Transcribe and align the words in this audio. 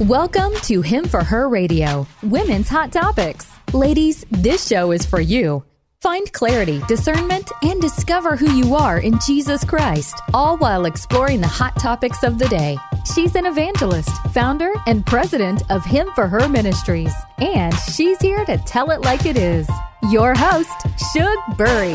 Welcome 0.00 0.52
to 0.62 0.82
Him 0.82 1.04
for 1.04 1.22
Her 1.22 1.48
Radio, 1.48 2.04
Women's 2.20 2.68
Hot 2.68 2.90
Topics. 2.90 3.46
Ladies, 3.72 4.26
this 4.28 4.66
show 4.66 4.90
is 4.90 5.06
for 5.06 5.20
you. 5.20 5.62
Find 6.00 6.30
clarity, 6.32 6.82
discernment, 6.88 7.52
and 7.62 7.80
discover 7.80 8.34
who 8.34 8.50
you 8.56 8.74
are 8.74 8.98
in 8.98 9.20
Jesus 9.24 9.62
Christ, 9.62 10.20
all 10.34 10.56
while 10.56 10.86
exploring 10.86 11.40
the 11.40 11.46
hot 11.46 11.78
topics 11.78 12.24
of 12.24 12.40
the 12.40 12.48
day. 12.48 12.76
She's 13.14 13.36
an 13.36 13.46
evangelist, 13.46 14.10
founder, 14.32 14.72
and 14.88 15.06
president 15.06 15.62
of 15.70 15.84
Him 15.84 16.10
for 16.16 16.26
Her 16.26 16.48
Ministries, 16.48 17.14
and 17.38 17.72
she's 17.94 18.20
here 18.20 18.44
to 18.46 18.58
tell 18.66 18.90
it 18.90 19.02
like 19.02 19.26
it 19.26 19.38
is. 19.38 19.70
Your 20.10 20.34
host, 20.34 20.74
Shug 21.12 21.56
Bury. 21.56 21.94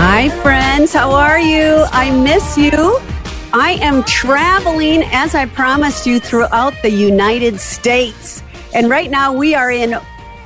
Hi, 0.00 0.30
friends. 0.42 0.94
How 0.94 1.10
are 1.10 1.38
you? 1.38 1.84
I 1.92 2.10
miss 2.10 2.56
you. 2.56 3.17
I 3.52 3.78
am 3.80 4.02
traveling, 4.04 5.04
as 5.04 5.34
I 5.34 5.46
promised 5.46 6.06
you, 6.06 6.20
throughout 6.20 6.74
the 6.82 6.90
United 6.90 7.58
States. 7.58 8.42
And 8.74 8.90
right 8.90 9.10
now 9.10 9.32
we 9.32 9.54
are 9.54 9.70
in, 9.70 9.98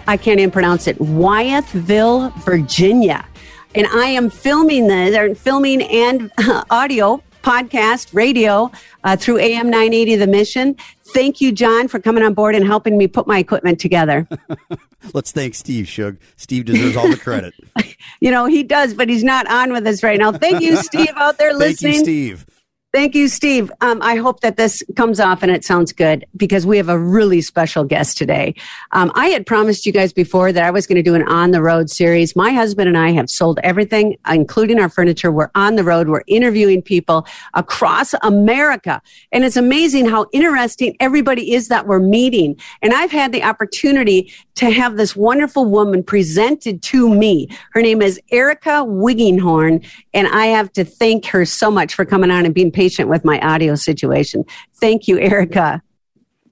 I 0.07 0.17
can't 0.17 0.39
even 0.39 0.53
pronounce 0.53 0.87
it, 0.87 0.97
Wytheville, 0.99 2.33
Virginia. 2.45 3.27
And 3.75 3.89
I 3.89 4.07
am 4.07 4.31
filming 4.31 4.87
this, 4.87 5.39
filming 5.41 5.83
and 5.83 6.31
uh, 6.39 6.63
audio, 6.71 7.21
podcast, 7.43 8.15
radio 8.15 8.71
uh, 9.03 9.17
through 9.17 9.39
AM 9.39 9.69
980 9.69 10.17
The 10.17 10.27
Mission. 10.29 10.77
Thank 11.07 11.41
you, 11.41 11.51
John, 11.51 11.89
for 11.89 11.99
coming 11.99 12.23
on 12.23 12.35
board 12.35 12.55
and 12.55 12.65
helping 12.65 12.97
me 12.97 13.09
put 13.09 13.27
my 13.27 13.39
equipment 13.39 13.81
together. 13.81 14.29
Let's 15.13 15.33
thank 15.33 15.57
Steve 15.57 15.89
Shug. 15.89 16.19
Steve 16.37 16.67
deserves 16.67 16.97
all 16.97 17.09
the 17.09 17.17
credit. 17.17 17.55
you 18.21 18.31
know, 18.31 18.47
he 18.47 18.63
does, 18.63 18.95
but 18.95 19.09
he's 19.09 19.25
not 19.25 19.51
on 19.51 19.73
with 19.73 19.85
us 19.89 20.05
right 20.05 20.21
now. 20.21 20.31
Thank 20.31 20.63
you, 20.63 20.77
Steve, 20.77 21.11
out 21.17 21.39
there 21.39 21.53
listening. 21.53 21.95
Thank 21.95 22.07
you, 22.07 22.37
Steve. 22.37 22.47
Thank 22.93 23.15
you, 23.15 23.27
Steve. 23.29 23.73
Um, 23.81 24.03
I 24.03 24.17
hope 24.17 24.41
that 24.41 24.59
this 24.59 24.83
comes 24.97 25.19
off 25.19 25.43
and 25.43 25.51
it 25.51 25.65
sounds 25.65 25.95
good 25.95 26.27
because 26.37 26.67
we 26.67 26.77
have 26.77 26.91
a 26.91 26.99
really 26.99 27.41
special 27.41 27.85
guest 27.85 28.19
today. 28.19 28.55
Um, 28.91 29.11
I 29.15 29.29
had 29.29 29.47
promised 29.47 29.87
you 29.87 29.93
guys 29.93 30.13
before 30.13 30.53
that 30.53 30.63
I 30.63 30.71
was 30.71 30.87
going 30.87 30.97
to 30.97 31.03
do 31.03 31.15
an 31.15 31.23
on 31.23 31.53
the 31.53 31.63
road 31.63 31.89
series. 31.89 32.37
My 32.37 32.53
husband 32.53 32.89
and 32.89 32.99
I 32.99 33.13
have 33.13 33.31
sold 33.31 33.59
everything, 33.63 34.19
including 34.31 34.79
our 34.79 34.91
furniture. 34.91 35.33
We're 35.33 35.51
on 35.55 35.77
the 35.77 35.85
road. 35.85 36.11
We're 36.11 36.25
interviewing 36.27 36.83
people 36.83 37.27
across 37.55 38.13
America. 38.21 39.01
And 39.33 39.43
it's 39.43 39.57
amazing 39.57 40.07
how 40.07 40.27
interesting 40.35 40.95
everybody 41.01 41.55
is 41.55 41.69
that 41.69 41.87
we're 41.87 41.99
meeting. 41.99 42.61
And 42.83 42.93
I've 42.93 43.11
had 43.11 43.33
the 43.33 43.43
opportunity 43.43 44.31
to 44.57 44.71
have 44.71 44.97
this 44.97 45.17
wonderful 45.17 45.65
woman 45.65 46.03
presented 46.03 46.83
to 46.83 47.15
me. 47.15 47.49
Her 47.73 47.83
name 47.83 48.03
is 48.03 48.21
Erica 48.31 48.85
Wiggenhorn. 48.87 49.87
And 50.15 50.29
I 50.29 50.47
have 50.47 50.73
to 50.75 50.85
thank 50.85 51.27
her 51.27 51.45
so 51.45 51.71
much 51.71 51.95
for 51.95 52.05
coming 52.05 52.31
on 52.31 52.45
and 52.45 52.55
being 52.55 52.71
patient 52.73 53.09
with 53.09 53.25
my 53.25 53.41
audio 53.41 53.75
situation. 53.75 54.45
Thank 54.81 55.09
you, 55.09 55.19
Erica. 55.19 55.83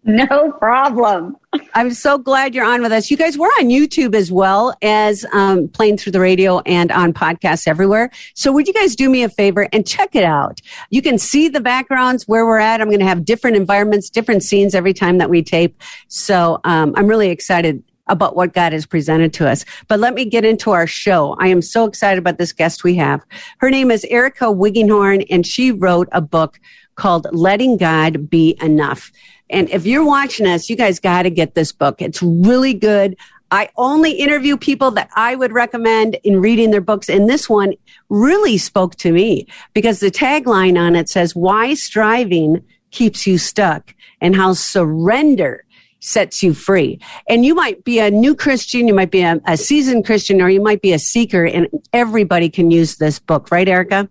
No 0.03 0.53
problem. 0.53 1.37
I'm 1.75 1.93
so 1.93 2.17
glad 2.17 2.55
you're 2.55 2.65
on 2.65 2.81
with 2.81 2.91
us. 2.91 3.11
You 3.11 3.19
guys, 3.19 3.37
we're 3.37 3.49
on 3.49 3.69
YouTube 3.69 4.15
as 4.15 4.33
well 4.33 4.75
as 4.81 5.27
um, 5.35 5.69
playing 5.69 5.99
through 5.99 6.13
the 6.13 6.21
radio 6.21 6.61
and 6.61 6.91
on 6.91 7.13
podcasts 7.13 7.69
everywhere. 7.69 8.11
So 8.35 8.51
would 8.53 8.67
you 8.67 8.73
guys 8.73 8.97
do 8.97 9.11
me 9.11 9.25
a 9.25 9.29
favor 9.29 9.69
and 9.73 9.87
check 9.87 10.15
it 10.15 10.25
out? 10.25 10.61
You 10.89 11.03
can 11.03 11.19
see 11.19 11.49
the 11.49 11.61
backgrounds 11.61 12.27
where 12.27 12.47
we're 12.47 12.59
at. 12.59 12.81
I'm 12.81 12.89
going 12.89 13.01
to 13.01 13.07
have 13.07 13.27
different 13.27 13.57
environments, 13.57 14.09
different 14.09 14.43
scenes 14.43 14.75
every 14.75 14.95
time 14.95 15.19
that 15.19 15.29
we 15.29 15.43
tape. 15.43 15.79
So 16.09 16.61
um, 16.65 16.95
I'm 16.97 17.07
really 17.07 17.29
excited 17.29 17.83
about 18.11 18.37
what 18.37 18.53
God 18.53 18.73
has 18.73 18.85
presented 18.85 19.33
to 19.35 19.49
us. 19.49 19.65
But 19.89 20.01
let 20.01 20.15
me 20.15 20.25
get 20.25 20.45
into 20.45 20.73
our 20.73 20.87
show. 20.87 21.37
I 21.39 21.49
am 21.49 21.63
so 21.63 21.87
excited 21.87 22.19
about 22.19 22.39
this 22.39 22.53
guest 22.53 22.85
we 22.85 22.95
have. 22.97 23.25
Her 23.59 23.71
name 23.71 23.91
is 23.91 24.05
Erica 24.11 24.47
Wiggenhorn, 24.47 25.27
and 25.31 25.47
she 25.47 25.71
wrote 25.71 26.09
a 26.13 26.21
book 26.21 26.61
called 26.97 27.27
Letting 27.33 27.79
God 27.79 28.29
Be 28.29 28.59
Enough. 28.61 29.11
And 29.49 29.71
if 29.71 29.87
you're 29.87 30.05
watching 30.05 30.47
us, 30.47 30.69
you 30.69 30.77
guys 30.77 31.01
got 31.01 31.23
to 31.23 31.31
get 31.31 31.55
this 31.55 31.73
book. 31.73 32.03
It's 32.03 32.23
really 32.23 32.75
good. 32.75 33.17
I 33.53 33.69
only 33.77 34.13
interview 34.13 34.57
people 34.57 34.93
that 34.93 35.11
I 35.17 35.35
would 35.35 35.53
recommend 35.53 36.17
in 36.23 36.41
reading 36.41 36.71
their 36.71 36.81
books. 36.81 37.09
And 37.09 37.29
this 37.29 37.49
one 37.49 37.75
really 38.09 38.59
spoke 38.59 38.95
to 38.97 39.13
me 39.13 39.49
because 39.75 39.99
the 39.99 40.11
tagline 40.11 40.79
on 40.79 40.95
it 40.95 41.09
says, 41.09 41.35
why 41.35 41.75
striving 41.75 42.65
keeps 42.93 43.27
you 43.27 43.39
stuck 43.39 43.95
and 44.21 44.37
how 44.37 44.53
surrender 44.53 45.65
sets 46.01 46.43
you 46.43 46.53
free. 46.55 46.99
And 47.29 47.45
you 47.45 47.55
might 47.55 47.85
be 47.85 48.01
a 48.01 48.11
new 48.11 48.35
Christian, 48.35 48.89
you 48.89 48.95
might 48.95 49.11
be 49.11 49.23
a, 49.23 49.41
a 49.47 49.57
seasoned 49.57 50.05
Christian, 50.05 50.41
or 50.43 50.51
you 50.51 50.61
might 50.61 50.83
be 50.83 50.93
a 50.93 50.99
seeker, 50.99 51.45
and 51.45 51.69
everybody 51.93 52.49
can 52.49 52.71
use 52.71 52.97
this 52.97 53.19
book, 53.19 53.51
right, 53.51 53.69
Erica? 53.69 54.09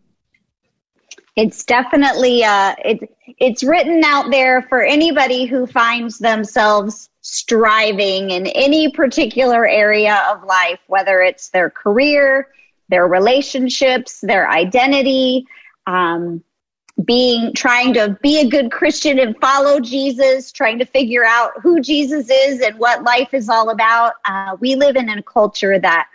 It's 1.35 1.63
definitely 1.63 2.43
uh, 2.43 2.75
it, 2.83 3.15
it's 3.37 3.63
written 3.63 4.03
out 4.03 4.29
there 4.29 4.63
for 4.63 4.83
anybody 4.83 5.45
who 5.45 5.67
finds 5.67 6.19
themselves 6.19 7.09
striving 7.21 8.31
in 8.31 8.47
any 8.47 8.91
particular 8.91 9.67
area 9.67 10.21
of 10.29 10.43
life, 10.43 10.79
whether 10.87 11.21
it's 11.21 11.49
their 11.49 11.69
career, 11.69 12.49
their 12.89 13.07
relationships, 13.07 14.19
their 14.21 14.49
identity. 14.49 15.45
Um, 15.87 16.43
being 17.05 17.53
trying 17.53 17.93
to 17.93 18.17
be 18.21 18.39
a 18.39 18.47
good 18.47 18.71
Christian 18.71 19.19
and 19.19 19.37
follow 19.39 19.79
Jesus, 19.79 20.51
trying 20.51 20.79
to 20.79 20.85
figure 20.85 21.23
out 21.23 21.53
who 21.61 21.79
Jesus 21.81 22.29
is 22.29 22.61
and 22.61 22.77
what 22.77 23.03
life 23.03 23.33
is 23.33 23.49
all 23.49 23.69
about. 23.69 24.13
Uh, 24.25 24.57
we 24.59 24.75
live 24.75 24.95
in 24.95 25.09
a 25.09 25.23
culture 25.23 25.79
that 25.79 26.07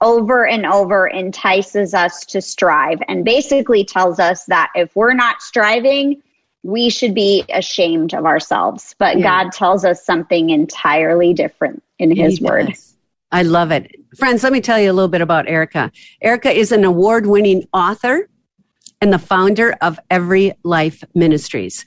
over 0.00 0.46
and 0.46 0.66
over 0.66 1.06
entices 1.06 1.94
us 1.94 2.24
to 2.26 2.42
strive 2.42 2.98
and 3.08 3.24
basically 3.24 3.84
tells 3.84 4.18
us 4.18 4.44
that 4.44 4.70
if 4.74 4.94
we're 4.94 5.14
not 5.14 5.40
striving, 5.40 6.22
we 6.62 6.90
should 6.90 7.14
be 7.14 7.44
ashamed 7.48 8.12
of 8.12 8.26
ourselves. 8.26 8.94
But 8.98 9.18
yeah. 9.18 9.44
God 9.44 9.52
tells 9.52 9.84
us 9.84 10.04
something 10.04 10.50
entirely 10.50 11.32
different 11.32 11.82
in 11.98 12.14
His 12.14 12.40
Word. 12.40 12.74
I 13.32 13.42
love 13.42 13.70
it. 13.70 13.94
Friends, 14.16 14.42
let 14.42 14.52
me 14.52 14.60
tell 14.60 14.78
you 14.78 14.90
a 14.90 14.92
little 14.92 15.08
bit 15.08 15.20
about 15.20 15.48
Erica. 15.48 15.90
Erica 16.20 16.50
is 16.50 16.72
an 16.72 16.84
award 16.84 17.26
winning 17.26 17.66
author 17.72 18.28
and 19.00 19.12
the 19.12 19.18
founder 19.18 19.76
of 19.80 19.98
Every 20.10 20.52
Life 20.62 21.04
Ministries, 21.14 21.84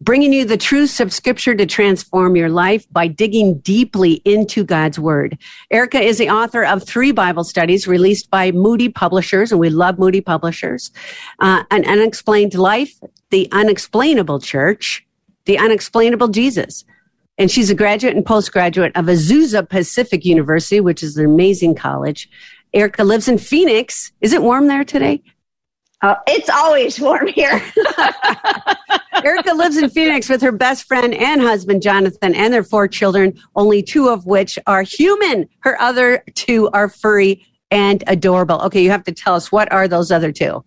bringing 0.00 0.32
you 0.32 0.44
the 0.44 0.56
truths 0.56 1.00
of 1.00 1.12
scripture 1.12 1.54
to 1.54 1.66
transform 1.66 2.36
your 2.36 2.48
life 2.48 2.86
by 2.90 3.06
digging 3.06 3.58
deeply 3.58 4.14
into 4.24 4.64
God's 4.64 4.98
word. 4.98 5.38
Erica 5.70 6.00
is 6.00 6.18
the 6.18 6.30
author 6.30 6.64
of 6.64 6.82
three 6.82 7.12
Bible 7.12 7.44
studies 7.44 7.86
released 7.86 8.30
by 8.30 8.50
Moody 8.52 8.88
Publishers, 8.88 9.50
and 9.50 9.60
we 9.60 9.70
love 9.70 9.98
Moody 9.98 10.20
Publishers, 10.20 10.90
uh, 11.40 11.64
An 11.70 11.84
Unexplained 11.84 12.54
Life, 12.54 12.94
The 13.30 13.48
Unexplainable 13.52 14.40
Church, 14.40 15.06
The 15.46 15.58
Unexplainable 15.58 16.28
Jesus. 16.28 16.84
And 17.38 17.50
she's 17.50 17.70
a 17.70 17.74
graduate 17.74 18.14
and 18.14 18.26
postgraduate 18.26 18.94
of 18.94 19.06
Azusa 19.06 19.68
Pacific 19.68 20.24
University, 20.24 20.80
which 20.80 21.02
is 21.02 21.16
an 21.16 21.24
amazing 21.24 21.74
college. 21.74 22.28
Erica 22.74 23.04
lives 23.04 23.26
in 23.26 23.38
Phoenix. 23.38 24.12
Is 24.20 24.32
it 24.32 24.42
warm 24.42 24.66
there 24.66 24.84
today? 24.84 25.22
Oh, 26.04 26.16
it's 26.26 26.50
always 26.50 26.98
warm 26.98 27.28
here. 27.28 27.62
Erica 29.24 29.54
lives 29.54 29.76
in 29.76 29.88
Phoenix 29.88 30.28
with 30.28 30.42
her 30.42 30.50
best 30.50 30.84
friend 30.84 31.14
and 31.14 31.40
husband, 31.40 31.80
Jonathan, 31.80 32.34
and 32.34 32.52
their 32.52 32.64
four 32.64 32.88
children, 32.88 33.38
only 33.54 33.82
two 33.82 34.08
of 34.08 34.26
which 34.26 34.58
are 34.66 34.82
human. 34.82 35.48
Her 35.60 35.80
other 35.80 36.24
two 36.34 36.68
are 36.70 36.88
furry 36.88 37.46
and 37.70 38.02
adorable. 38.08 38.60
Okay, 38.62 38.82
you 38.82 38.90
have 38.90 39.04
to 39.04 39.12
tell 39.12 39.34
us 39.34 39.52
what 39.52 39.70
are 39.70 39.86
those 39.86 40.10
other 40.10 40.32
two? 40.32 40.64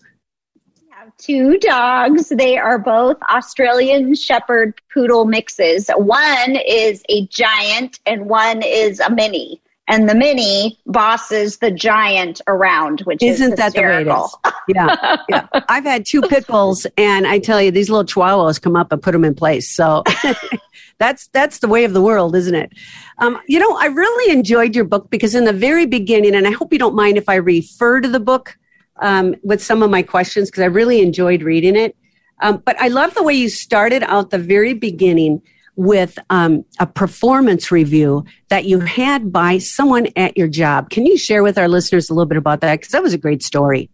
two 1.18 1.58
dogs. 1.60 2.30
They 2.30 2.58
are 2.58 2.78
both 2.78 3.18
Australian 3.30 4.16
Shepherd 4.16 4.82
Poodle 4.94 5.26
mixes. 5.26 5.90
One 5.96 6.58
is 6.68 7.04
a 7.10 7.26
giant 7.28 8.00
and 8.06 8.28
one 8.28 8.62
is 8.62 9.00
a 9.00 9.10
mini 9.10 9.62
and 9.88 10.10
the 10.10 10.16
mini 10.16 10.80
bosses 10.88 11.58
the 11.58 11.70
giant 11.70 12.42
around, 12.48 13.02
which 13.02 13.22
isn't 13.22 13.54
is 13.54 13.58
that 13.58 13.74
the 13.74 13.82
way 13.82 14.02
it 14.02 14.08
is? 14.08 14.36
Yeah, 14.68 15.18
yeah. 15.30 15.48
I've 15.70 15.84
had 15.84 16.06
two 16.06 16.22
pit 16.22 16.48
bulls, 16.48 16.88
and 16.98 17.28
I 17.28 17.38
tell 17.38 17.62
you, 17.62 17.70
these 17.70 17.90
little 17.90 18.06
chihuahuas 18.06 18.60
come 18.60 18.76
up 18.76 18.92
and 18.92 19.02
put 19.02 19.12
them 19.12 19.24
in 19.24 19.36
place. 19.36 19.70
So 19.70 20.04
that's 20.98 21.28
that's 21.28 21.60
the 21.60 21.68
way 21.68 21.84
of 21.84 21.94
the 21.94 22.02
world, 22.02 22.36
isn't 22.36 22.56
it? 22.56 22.74
Um, 23.20 23.40
you 23.48 23.60
know, 23.60 23.78
I 23.78 23.86
really 23.86 24.34
enjoyed 24.34 24.76
your 24.76 24.86
book 24.86 25.10
because 25.12 25.36
in 25.36 25.44
the 25.44 25.54
very 25.54 25.86
beginning, 25.86 26.36
and 26.36 26.48
I 26.48 26.52
hope 26.52 26.74
you 26.74 26.80
don't 26.80 26.96
mind 26.96 27.18
if 27.18 27.30
I 27.30 27.36
refer 27.36 28.02
to 28.02 28.08
the 28.08 28.20
book 28.20 28.58
um, 29.02 29.36
with 29.44 29.62
some 29.62 29.84
of 29.84 29.92
my 29.92 30.02
questions 30.02 30.50
because 30.50 30.64
I 30.64 30.68
really 30.68 31.02
enjoyed 31.02 31.44
reading 31.44 31.76
it. 31.76 31.96
Um, 32.42 32.62
but 32.66 32.76
I 32.82 32.88
love 32.88 33.14
the 33.14 33.24
way 33.24 33.34
you 33.34 33.50
started 33.50 34.04
out 34.04 34.32
the 34.32 34.38
very 34.38 34.74
beginning 34.74 35.42
with 35.76 36.18
um, 36.30 36.64
a 36.80 36.86
performance 36.86 37.72
review 37.72 38.26
that 38.50 38.66
you 38.66 38.80
had 38.80 39.32
by 39.32 39.58
someone 39.58 40.08
at 40.16 40.38
your 40.38 40.48
job. 40.48 40.90
Can 40.90 41.06
you 41.06 41.18
share 41.18 41.44
with 41.44 41.58
our 41.58 41.68
listeners 41.68 42.10
a 42.10 42.14
little 42.14 42.28
bit 42.28 42.38
about 42.38 42.62
that? 42.62 42.80
Because 42.80 42.92
that 42.92 43.04
was 43.04 43.14
a 43.14 43.18
great 43.18 43.44
story. 43.44 43.90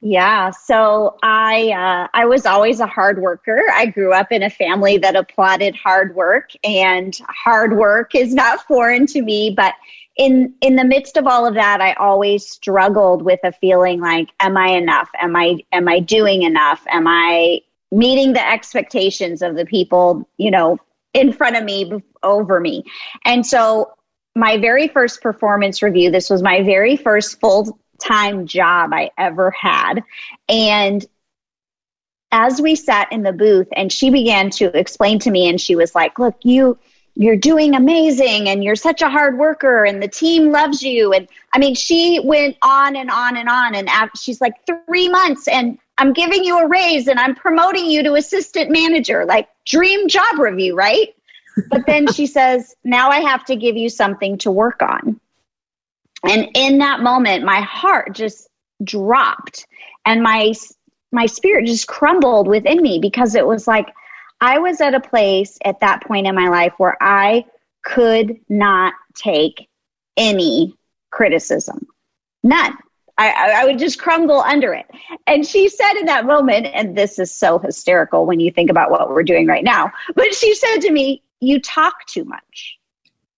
Yeah, 0.00 0.50
so 0.50 1.16
I 1.24 1.70
uh, 1.72 2.06
I 2.14 2.24
was 2.26 2.46
always 2.46 2.78
a 2.78 2.86
hard 2.86 3.20
worker. 3.20 3.60
I 3.74 3.86
grew 3.86 4.12
up 4.12 4.30
in 4.30 4.44
a 4.44 4.50
family 4.50 4.96
that 4.98 5.16
applauded 5.16 5.74
hard 5.74 6.14
work, 6.14 6.50
and 6.62 7.18
hard 7.28 7.76
work 7.76 8.14
is 8.14 8.32
not 8.32 8.60
foreign 8.68 9.06
to 9.08 9.22
me. 9.22 9.52
But 9.56 9.74
in 10.16 10.54
in 10.60 10.76
the 10.76 10.84
midst 10.84 11.16
of 11.16 11.26
all 11.26 11.46
of 11.46 11.54
that, 11.54 11.80
I 11.80 11.94
always 11.94 12.48
struggled 12.48 13.22
with 13.22 13.40
a 13.42 13.50
feeling 13.50 14.00
like, 14.00 14.28
"Am 14.38 14.56
I 14.56 14.68
enough? 14.68 15.08
Am 15.20 15.34
I 15.34 15.56
am 15.72 15.88
I 15.88 15.98
doing 15.98 16.42
enough? 16.42 16.80
Am 16.88 17.08
I 17.08 17.62
meeting 17.90 18.32
the 18.32 18.46
expectations 18.46 19.42
of 19.42 19.56
the 19.56 19.64
people, 19.64 20.28
you 20.36 20.50
know, 20.50 20.78
in 21.14 21.32
front 21.32 21.56
of 21.56 21.64
me, 21.64 22.02
over 22.22 22.60
me. 22.60 22.84
And 23.24 23.46
so 23.46 23.92
my 24.34 24.58
very 24.58 24.88
first 24.88 25.22
performance 25.22 25.82
review, 25.82 26.10
this 26.10 26.30
was 26.30 26.42
my 26.42 26.62
very 26.62 26.96
first 26.96 27.40
full 27.40 27.78
time 28.00 28.46
job 28.46 28.92
I 28.92 29.10
ever 29.18 29.50
had. 29.50 30.04
And 30.48 31.04
as 32.30 32.60
we 32.60 32.74
sat 32.74 33.10
in 33.10 33.22
the 33.22 33.32
booth 33.32 33.68
and 33.74 33.92
she 33.92 34.10
began 34.10 34.50
to 34.50 34.76
explain 34.78 35.18
to 35.20 35.30
me 35.30 35.48
and 35.48 35.60
she 35.60 35.74
was 35.74 35.94
like, 35.94 36.18
look, 36.18 36.36
you, 36.42 36.78
you're 37.14 37.36
doing 37.36 37.74
amazing 37.74 38.48
and 38.48 38.62
you're 38.62 38.76
such 38.76 39.02
a 39.02 39.08
hard 39.08 39.38
worker 39.38 39.84
and 39.84 40.02
the 40.02 40.08
team 40.08 40.52
loves 40.52 40.82
you. 40.82 41.12
And 41.12 41.28
I 41.52 41.58
mean, 41.58 41.74
she 41.74 42.20
went 42.22 42.56
on 42.62 42.96
and 42.96 43.10
on 43.10 43.36
and 43.36 43.48
on. 43.48 43.74
And 43.74 43.88
she's 44.16 44.40
like, 44.40 44.54
three 44.66 45.08
months 45.08 45.48
and 45.48 45.78
I'm 45.98 46.12
giving 46.12 46.44
you 46.44 46.58
a 46.58 46.68
raise 46.68 47.08
and 47.08 47.18
I'm 47.18 47.34
promoting 47.34 47.86
you 47.86 48.02
to 48.04 48.14
assistant 48.14 48.70
manager, 48.70 49.24
like 49.24 49.48
dream 49.66 50.08
job 50.08 50.38
review, 50.38 50.74
right? 50.76 51.14
But 51.68 51.86
then 51.86 52.10
she 52.12 52.26
says, 52.38 52.74
now 52.84 53.10
I 53.10 53.20
have 53.20 53.44
to 53.46 53.56
give 53.56 53.76
you 53.76 53.88
something 53.88 54.38
to 54.38 54.50
work 54.50 54.80
on. 54.80 55.20
And 56.22 56.48
in 56.54 56.78
that 56.78 57.00
moment, 57.00 57.44
my 57.44 57.60
heart 57.60 58.14
just 58.14 58.48
dropped 58.82 59.66
and 60.06 60.22
my 60.22 60.54
my 61.10 61.26
spirit 61.26 61.66
just 61.66 61.88
crumbled 61.88 62.46
within 62.46 62.82
me 62.82 62.98
because 63.00 63.34
it 63.34 63.46
was 63.46 63.66
like 63.66 63.88
I 64.40 64.58
was 64.58 64.80
at 64.80 64.94
a 64.94 65.00
place 65.00 65.58
at 65.64 65.80
that 65.80 66.04
point 66.04 66.26
in 66.26 66.34
my 66.34 66.48
life 66.48 66.74
where 66.76 66.96
I 67.00 67.44
could 67.82 68.38
not 68.48 68.94
take 69.14 69.68
any 70.16 70.74
criticism. 71.10 71.86
None. 72.42 72.76
I, 73.18 73.62
I, 73.62 73.64
would 73.64 73.78
just 73.78 73.98
crumble 73.98 74.40
under 74.40 74.72
it. 74.72 74.86
And 75.26 75.44
she 75.44 75.68
said 75.68 75.94
in 75.94 76.06
that 76.06 76.24
moment, 76.24 76.66
and 76.72 76.96
this 76.96 77.18
is 77.18 77.34
so 77.34 77.58
hysterical 77.58 78.26
when 78.26 78.38
you 78.38 78.52
think 78.52 78.70
about 78.70 78.92
what 78.92 79.10
we're 79.10 79.24
doing 79.24 79.46
right 79.46 79.64
now, 79.64 79.90
but 80.14 80.32
she 80.32 80.54
said 80.54 80.78
to 80.82 80.92
me, 80.92 81.22
You 81.40 81.60
talk 81.60 82.06
too 82.06 82.24
much 82.24 82.78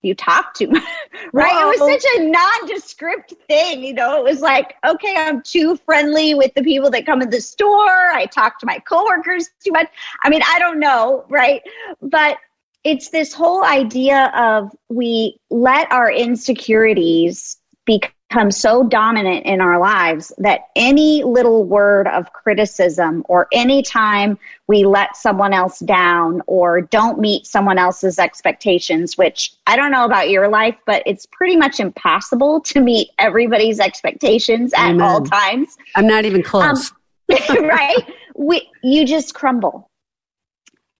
you 0.02 0.14
talk 0.14 0.54
too 0.54 0.68
much, 0.68 0.82
right? 1.32 1.52
Whoa. 1.52 1.70
It 1.70 1.80
was 1.80 2.02
such 2.02 2.10
a 2.18 2.24
nondescript 2.24 3.34
thing, 3.48 3.82
you 3.82 3.92
know. 3.92 4.16
It 4.16 4.24
was 4.24 4.40
like, 4.40 4.74
okay, 4.86 5.14
I'm 5.16 5.42
too 5.42 5.76
friendly 5.76 6.34
with 6.34 6.52
the 6.54 6.62
people 6.62 6.90
that 6.90 7.06
come 7.06 7.22
in 7.22 7.30
the 7.30 7.40
store. 7.40 8.10
I 8.10 8.26
talk 8.26 8.58
to 8.60 8.66
my 8.66 8.78
coworkers 8.78 9.50
too 9.64 9.72
much. 9.72 9.88
I 10.22 10.30
mean, 10.30 10.42
I 10.46 10.58
don't 10.58 10.80
know, 10.80 11.24
right? 11.28 11.62
But 12.00 12.38
it's 12.82 13.10
this 13.10 13.34
whole 13.34 13.62
idea 13.64 14.32
of 14.34 14.74
we 14.88 15.38
let 15.50 15.90
our 15.92 16.10
insecurities 16.10 17.58
become 17.84 18.12
become 18.30 18.50
so 18.50 18.86
dominant 18.86 19.44
in 19.44 19.60
our 19.60 19.80
lives 19.80 20.32
that 20.38 20.68
any 20.76 21.24
little 21.24 21.64
word 21.64 22.06
of 22.06 22.32
criticism 22.32 23.24
or 23.28 23.48
any 23.52 23.82
time 23.82 24.38
we 24.68 24.84
let 24.84 25.16
someone 25.16 25.52
else 25.52 25.80
down 25.80 26.40
or 26.46 26.80
don't 26.80 27.18
meet 27.18 27.44
someone 27.44 27.76
else's 27.76 28.20
expectations, 28.20 29.18
which 29.18 29.52
I 29.66 29.74
don't 29.74 29.90
know 29.90 30.04
about 30.04 30.30
your 30.30 30.48
life, 30.48 30.76
but 30.86 31.02
it's 31.06 31.26
pretty 31.26 31.56
much 31.56 31.80
impossible 31.80 32.60
to 32.62 32.80
meet 32.80 33.08
everybody's 33.18 33.80
expectations 33.80 34.72
at 34.74 34.90
Amen. 34.90 35.00
all 35.00 35.22
times. 35.22 35.76
I'm 35.96 36.06
not 36.06 36.24
even 36.24 36.44
close. 36.44 36.92
Um, 36.92 36.96
right? 37.64 38.14
We, 38.36 38.70
you 38.82 39.06
just 39.06 39.34
crumble. 39.34 39.90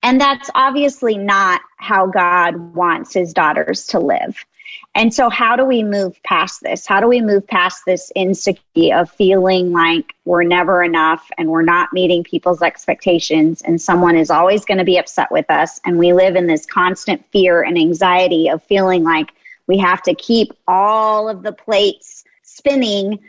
And 0.03 0.21
that's 0.21 0.50
obviously 0.55 1.17
not 1.17 1.61
how 1.77 2.06
God 2.06 2.75
wants 2.75 3.15
his 3.15 3.32
daughters 3.32 3.87
to 3.88 4.00
live. 4.00 4.44
And 4.96 5.14
so, 5.14 5.31
how 5.31 5.54
do 5.54 5.64
we 5.64 5.84
move 5.84 6.20
past 6.25 6.62
this? 6.62 6.84
How 6.84 7.00
do 7.00 7.06
we 7.06 7.20
move 7.20 7.46
past 7.46 7.82
this 7.87 8.10
insecurity 8.16 8.92
of 8.92 9.08
feeling 9.10 9.72
like 9.72 10.14
we're 10.25 10.42
never 10.42 10.82
enough 10.82 11.31
and 11.38 11.48
we're 11.48 11.62
not 11.62 11.92
meeting 11.92 12.25
people's 12.25 12.60
expectations 12.60 13.62
and 13.62 13.81
someone 13.81 14.16
is 14.16 14.31
always 14.31 14.64
going 14.64 14.78
to 14.78 14.84
be 14.84 14.98
upset 14.98 15.31
with 15.31 15.48
us? 15.48 15.81
And 15.84 15.96
we 15.96 16.12
live 16.12 16.34
in 16.34 16.48
this 16.48 16.66
constant 16.66 17.25
fear 17.31 17.62
and 17.62 17.78
anxiety 17.78 18.48
of 18.48 18.64
feeling 18.64 19.04
like 19.04 19.31
we 19.69 19.78
have 19.78 20.02
to 20.02 20.14
keep 20.14 20.52
all 20.66 21.28
of 21.28 21.44
the 21.44 21.52
plates 21.52 22.25
spinning 22.43 23.20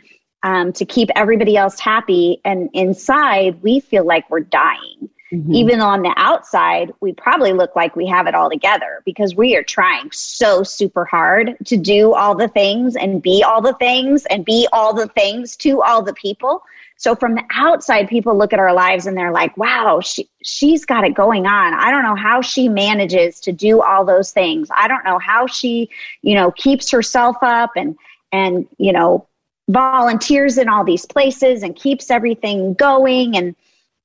um, 0.42 0.72
to 0.72 0.84
keep 0.84 1.10
everybody 1.14 1.56
else 1.56 1.78
happy. 1.78 2.40
And 2.44 2.70
inside, 2.72 3.62
we 3.62 3.78
feel 3.78 4.04
like 4.04 4.28
we're 4.28 4.40
dying. 4.40 5.08
Mm-hmm. 5.32 5.54
Even 5.54 5.80
on 5.80 6.02
the 6.02 6.12
outside, 6.18 6.92
we 7.00 7.14
probably 7.14 7.54
look 7.54 7.74
like 7.74 7.96
we 7.96 8.06
have 8.06 8.26
it 8.26 8.34
all 8.34 8.50
together 8.50 9.00
because 9.06 9.34
we 9.34 9.56
are 9.56 9.62
trying 9.62 10.10
so 10.12 10.62
super 10.62 11.06
hard 11.06 11.56
to 11.64 11.78
do 11.78 12.12
all 12.12 12.34
the 12.34 12.48
things 12.48 12.96
and 12.96 13.22
be 13.22 13.42
all 13.42 13.62
the 13.62 13.72
things 13.74 14.26
and 14.26 14.44
be 14.44 14.68
all 14.74 14.92
the 14.92 15.08
things 15.08 15.56
to 15.56 15.80
all 15.80 16.02
the 16.02 16.12
people. 16.12 16.62
So 16.98 17.16
from 17.16 17.34
the 17.34 17.44
outside, 17.54 18.08
people 18.08 18.36
look 18.36 18.52
at 18.52 18.58
our 18.58 18.74
lives 18.74 19.06
and 19.06 19.16
they're 19.16 19.32
like, 19.32 19.56
wow, 19.56 20.00
she, 20.00 20.28
she's 20.42 20.84
got 20.84 21.04
it 21.04 21.14
going 21.14 21.46
on. 21.46 21.72
I 21.72 21.90
don't 21.90 22.04
know 22.04 22.14
how 22.14 22.42
she 22.42 22.68
manages 22.68 23.40
to 23.40 23.52
do 23.52 23.80
all 23.80 24.04
those 24.04 24.32
things. 24.32 24.68
I 24.70 24.86
don't 24.86 25.04
know 25.04 25.18
how 25.18 25.46
she, 25.46 25.88
you 26.20 26.34
know, 26.34 26.50
keeps 26.50 26.90
herself 26.90 27.36
up 27.40 27.70
and, 27.74 27.96
and, 28.32 28.68
you 28.76 28.92
know, 28.92 29.26
volunteers 29.68 30.58
in 30.58 30.68
all 30.68 30.84
these 30.84 31.06
places 31.06 31.62
and 31.62 31.74
keeps 31.74 32.10
everything 32.10 32.74
going. 32.74 33.34
And, 33.34 33.56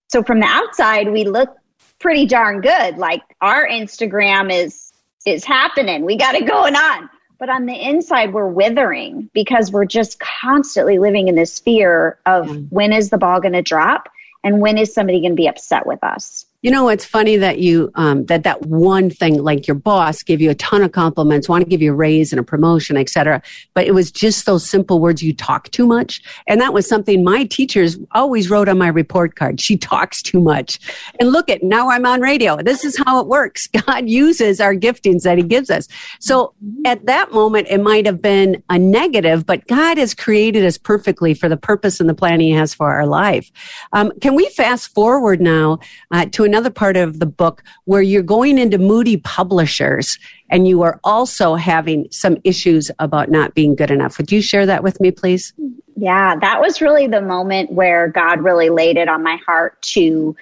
so 0.07 0.23
from 0.23 0.39
the 0.39 0.47
outside, 0.47 1.11
we 1.11 1.25
look 1.25 1.55
pretty 1.99 2.25
darn 2.25 2.61
good. 2.61 2.97
Like 2.97 3.21
our 3.41 3.67
Instagram 3.67 4.51
is 4.51 4.93
is 5.25 5.43
happening. 5.43 6.05
We 6.05 6.15
got 6.17 6.35
it 6.35 6.47
going 6.47 6.75
on. 6.75 7.09
But 7.39 7.49
on 7.49 7.65
the 7.65 7.75
inside, 7.75 8.33
we're 8.33 8.47
withering 8.47 9.29
because 9.33 9.71
we're 9.71 9.85
just 9.85 10.19
constantly 10.19 10.97
living 10.97 11.27
in 11.27 11.35
this 11.35 11.59
fear 11.59 12.17
of 12.25 12.47
mm. 12.47 12.71
when 12.71 12.93
is 12.93 13.09
the 13.09 13.17
ball 13.17 13.39
going 13.39 13.53
to 13.53 13.61
drop 13.61 14.09
and 14.43 14.59
when 14.59 14.77
is 14.77 14.93
somebody 14.93 15.19
going 15.19 15.33
to 15.33 15.35
be 15.35 15.47
upset 15.47 15.85
with 15.85 16.03
us. 16.03 16.45
You 16.63 16.71
know, 16.71 16.89
it's 16.89 17.05
funny 17.05 17.37
that 17.37 17.59
you, 17.59 17.91
um, 17.93 18.25
that 18.25 18.41
that 18.43 18.65
one 18.65 19.11
thing, 19.11 19.43
like 19.43 19.67
your 19.67 19.75
boss 19.75 20.23
gave 20.23 20.41
you 20.41 20.49
a 20.49 20.55
ton 20.55 20.81
of 20.81 20.91
compliments, 20.91 21.47
want 21.47 21.63
to 21.63 21.69
give 21.69 21.83
you 21.83 21.91
a 21.91 21.95
raise 21.95 22.33
and 22.33 22.39
a 22.39 22.43
promotion, 22.43 22.97
etc. 22.97 23.43
But 23.75 23.85
it 23.85 23.93
was 23.93 24.11
just 24.11 24.47
those 24.47 24.67
simple 24.67 24.99
words, 24.99 25.21
you 25.21 25.35
talk 25.35 25.69
too 25.69 25.85
much. 25.85 26.19
And 26.47 26.59
that 26.59 26.73
was 26.73 26.89
something 26.89 27.23
my 27.23 27.43
teachers 27.43 27.99
always 28.13 28.49
wrote 28.49 28.69
on 28.69 28.79
my 28.79 28.87
report 28.87 29.35
card. 29.35 29.61
She 29.61 29.77
talks 29.77 30.23
too 30.23 30.39
much. 30.39 30.79
And 31.19 31.31
look 31.31 31.47
at, 31.47 31.61
now 31.61 31.91
I'm 31.91 32.07
on 32.07 32.21
radio. 32.21 32.57
This 32.57 32.83
is 32.83 32.97
how 33.05 33.21
it 33.21 33.27
works. 33.27 33.67
God 33.85 34.09
uses 34.09 34.59
our 34.59 34.73
giftings 34.73 35.21
that 35.23 35.37
he 35.37 35.43
gives 35.43 35.69
us. 35.69 35.87
So 36.19 36.55
at 36.87 37.05
that 37.05 37.31
moment, 37.31 37.67
it 37.69 37.83
might 37.83 38.07
have 38.07 38.19
been 38.19 38.63
a 38.71 38.79
negative, 38.79 39.45
but 39.45 39.67
God 39.67 39.99
has 39.99 40.15
created 40.15 40.65
us 40.65 40.79
perfectly 40.79 41.35
for 41.35 41.49
the 41.49 41.57
purpose 41.57 41.99
and 41.99 42.09
the 42.09 42.15
plan 42.15 42.39
he 42.39 42.49
has 42.49 42.73
for 42.73 42.91
our 42.91 43.05
life. 43.05 43.51
Um, 43.93 44.11
can 44.21 44.33
we 44.33 44.49
fast 44.49 44.87
forward 44.95 45.39
now 45.39 45.77
uh, 46.09 46.25
to 46.31 46.46
another 46.47 46.71
part 46.71 46.97
of 46.97 47.19
the 47.19 47.27
book 47.27 47.61
where 47.85 48.01
you're 48.01 48.23
going 48.23 48.57
into 48.57 48.79
Moody 48.79 49.17
Publishers 49.17 50.17
and 50.49 50.67
you 50.67 50.81
are 50.81 50.99
also 51.03 51.53
having 51.55 52.07
some 52.09 52.37
issues 52.43 52.89
about 52.97 53.29
not 53.29 53.53
being 53.53 53.75
good 53.75 53.91
enough. 53.91 54.17
Would 54.17 54.31
you 54.31 54.41
share 54.41 54.65
that 54.65 54.81
with 54.81 54.99
me, 54.99 55.11
please? 55.11 55.53
Yeah, 55.95 56.35
that 56.37 56.61
was 56.61 56.81
really 56.81 57.07
the 57.07 57.21
moment 57.21 57.71
where 57.71 58.07
God 58.07 58.41
really 58.41 58.69
laid 58.69 58.97
it 58.97 59.09
on 59.09 59.21
my 59.21 59.37
heart 59.45 59.81
to 59.93 60.35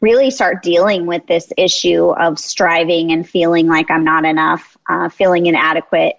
really 0.00 0.30
start 0.30 0.62
dealing 0.62 1.06
with 1.06 1.26
this 1.26 1.52
issue 1.56 2.10
of 2.10 2.38
striving 2.38 3.12
and 3.12 3.28
feeling 3.28 3.66
like 3.66 3.90
I'm 3.90 4.04
not 4.04 4.24
enough, 4.24 4.76
uh, 4.88 5.08
feeling 5.08 5.46
inadequate. 5.46 6.18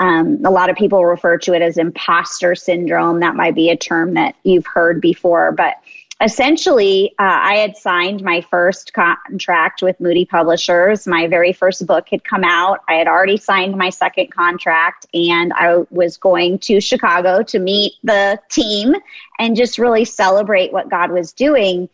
Um, 0.00 0.44
a 0.44 0.50
lot 0.50 0.70
of 0.70 0.76
people 0.76 1.04
refer 1.04 1.38
to 1.38 1.54
it 1.54 1.62
as 1.62 1.76
imposter 1.76 2.54
syndrome. 2.54 3.20
That 3.20 3.34
might 3.34 3.54
be 3.54 3.70
a 3.70 3.76
term 3.76 4.14
that 4.14 4.36
you've 4.44 4.66
heard 4.66 5.00
before, 5.00 5.52
but 5.52 5.74
essentially, 6.20 7.10
uh, 7.18 7.38
I 7.40 7.56
had 7.56 7.76
signed 7.76 8.22
my 8.22 8.40
first 8.40 8.92
contract 8.92 9.82
with 9.82 10.00
Moody 10.00 10.24
Publishers. 10.24 11.06
My 11.06 11.28
very 11.28 11.52
first 11.52 11.86
book 11.86 12.08
had 12.10 12.24
come 12.24 12.42
out. 12.44 12.80
I 12.88 12.94
had 12.94 13.06
already 13.06 13.36
signed 13.36 13.76
my 13.76 13.90
second 13.90 14.32
contract, 14.32 15.06
and 15.14 15.52
I 15.54 15.84
was 15.90 16.16
going 16.16 16.58
to 16.60 16.80
Chicago 16.80 17.42
to 17.44 17.58
meet 17.58 17.92
the 18.02 18.40
team 18.50 18.96
and 19.38 19.56
just 19.56 19.78
really 19.78 20.04
celebrate 20.04 20.72
what 20.72 20.88
God 20.88 21.12
was 21.12 21.32
doing. 21.32 21.88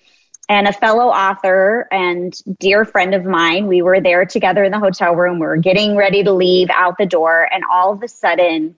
And 0.48 0.68
a 0.68 0.72
fellow 0.72 1.08
author 1.08 1.88
and 1.90 2.34
dear 2.58 2.84
friend 2.84 3.14
of 3.14 3.24
mine, 3.24 3.66
we 3.66 3.80
were 3.80 4.00
there 4.00 4.26
together 4.26 4.64
in 4.64 4.72
the 4.72 4.78
hotel 4.78 5.14
room. 5.14 5.38
We 5.38 5.46
were 5.46 5.56
getting 5.56 5.96
ready 5.96 6.22
to 6.22 6.32
leave 6.32 6.68
out 6.70 6.98
the 6.98 7.06
door, 7.06 7.48
and 7.52 7.64
all 7.70 7.92
of 7.92 8.02
a 8.02 8.08
sudden, 8.08 8.76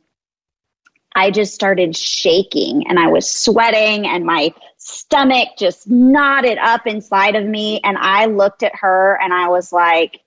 I 1.17 1.31
just 1.31 1.55
started 1.55 1.97
shaking 1.97 2.87
and 2.87 2.99
I 2.99 3.09
was 3.09 3.29
sweating 3.29 4.07
and 4.07 4.27
my 4.27 4.53
stomach 4.77 5.49
just 5.59 5.89
knotted 5.89 6.59
up 6.59 6.87
inside 6.87 7.35
of 7.37 7.47
me. 7.47 7.81
And 7.83 7.97
I 7.97 8.27
looked 8.27 8.63
at 8.63 8.77
her 8.77 9.19
and 9.23 9.33
I 9.33 9.49
was 9.49 9.73
like, 9.73 10.21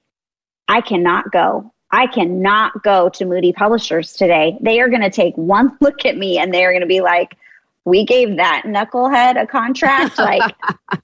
I 0.67 0.81
cannot 0.81 1.31
go. 1.31 1.71
I 1.91 2.07
cannot 2.07 2.81
go 2.81 3.07
to 3.09 3.25
Moody 3.25 3.53
Publishers 3.53 4.13
today. 4.13 4.57
They 4.61 4.79
are 4.81 4.89
going 4.89 5.01
to 5.01 5.11
take 5.11 5.35
one 5.37 5.77
look 5.81 6.05
at 6.07 6.17
me 6.17 6.39
and 6.39 6.51
they're 6.51 6.71
going 6.71 6.81
to 6.81 6.87
be 6.87 7.01
like, 7.01 7.37
we 7.85 8.03
gave 8.03 8.37
that 8.37 8.63
knucklehead 8.65 9.39
a 9.39 9.45
contract. 9.45 10.17
Like, 10.17 10.55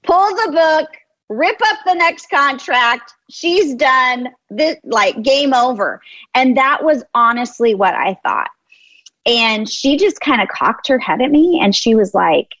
pull 0.02 0.34
the 0.34 0.50
book, 0.52 0.88
rip 1.28 1.60
up 1.62 1.78
the 1.86 1.94
next 1.94 2.28
contract. 2.28 3.12
She's 3.30 3.76
done. 3.76 4.30
This, 4.50 4.78
like, 4.82 5.22
game 5.22 5.54
over. 5.54 6.02
And 6.34 6.56
that 6.56 6.82
was 6.82 7.04
honestly 7.14 7.76
what 7.76 7.94
I 7.94 8.18
thought. 8.24 8.50
And 9.26 9.68
she 9.68 9.96
just 9.96 10.20
kind 10.20 10.40
of 10.40 10.48
cocked 10.48 10.88
her 10.88 10.98
head 10.98 11.20
at 11.20 11.30
me 11.30 11.60
and 11.60 11.74
she 11.74 11.94
was 11.94 12.14
like, 12.14 12.54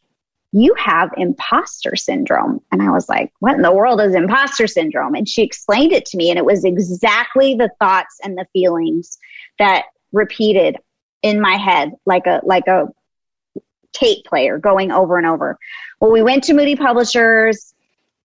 you 0.52 0.74
have 0.74 1.10
imposter 1.16 1.96
syndrome. 1.96 2.60
And 2.72 2.82
I 2.82 2.90
was 2.90 3.08
like, 3.08 3.32
what 3.40 3.54
in 3.54 3.62
the 3.62 3.72
world 3.72 4.00
is 4.00 4.14
imposter 4.14 4.66
syndrome? 4.66 5.14
And 5.14 5.28
she 5.28 5.42
explained 5.42 5.92
it 5.92 6.06
to 6.06 6.16
me. 6.16 6.30
And 6.30 6.38
it 6.38 6.44
was 6.44 6.64
exactly 6.64 7.54
the 7.54 7.70
thoughts 7.78 8.18
and 8.22 8.36
the 8.36 8.46
feelings 8.52 9.18
that 9.58 9.84
repeated 10.12 10.76
in 11.22 11.40
my 11.40 11.56
head 11.56 11.92
like 12.04 12.26
a, 12.26 12.40
like 12.42 12.66
a 12.68 12.88
tape 13.92 14.24
player 14.24 14.58
going 14.58 14.92
over 14.92 15.18
and 15.18 15.26
over. 15.26 15.58
Well, 16.00 16.12
we 16.12 16.22
went 16.22 16.44
to 16.44 16.54
Moody 16.54 16.76
Publishers. 16.76 17.74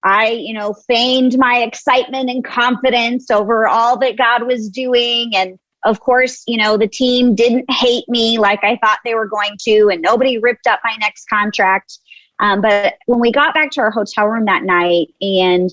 I, 0.04 0.30
you 0.30 0.54
know, 0.54 0.74
feigned 0.74 1.38
my 1.38 1.60
excitement 1.60 2.30
and 2.30 2.44
confidence 2.44 3.30
over 3.30 3.68
all 3.68 4.00
that 4.00 4.18
God 4.18 4.48
was 4.48 4.70
doing. 4.70 5.36
And 5.36 5.60
of 5.84 6.00
course, 6.00 6.44
you 6.48 6.58
know, 6.58 6.78
the 6.78 6.88
team 6.88 7.36
didn't 7.36 7.66
hate 7.72 8.08
me 8.08 8.38
like 8.38 8.64
I 8.64 8.78
thought 8.78 9.00
they 9.04 9.16
were 9.16 9.28
going 9.28 9.58
to, 9.62 9.90
and 9.92 10.02
nobody 10.02 10.38
ripped 10.38 10.68
up 10.68 10.80
my 10.84 10.96
next 11.00 11.28
contract. 11.28 11.98
Um, 12.40 12.62
but 12.62 12.96
when 13.06 13.20
we 13.20 13.32
got 13.32 13.54
back 13.54 13.72
to 13.72 13.82
our 13.82 13.92
hotel 13.92 14.28
room 14.28 14.46
that 14.46 14.64
night 14.64 15.08
and 15.22 15.72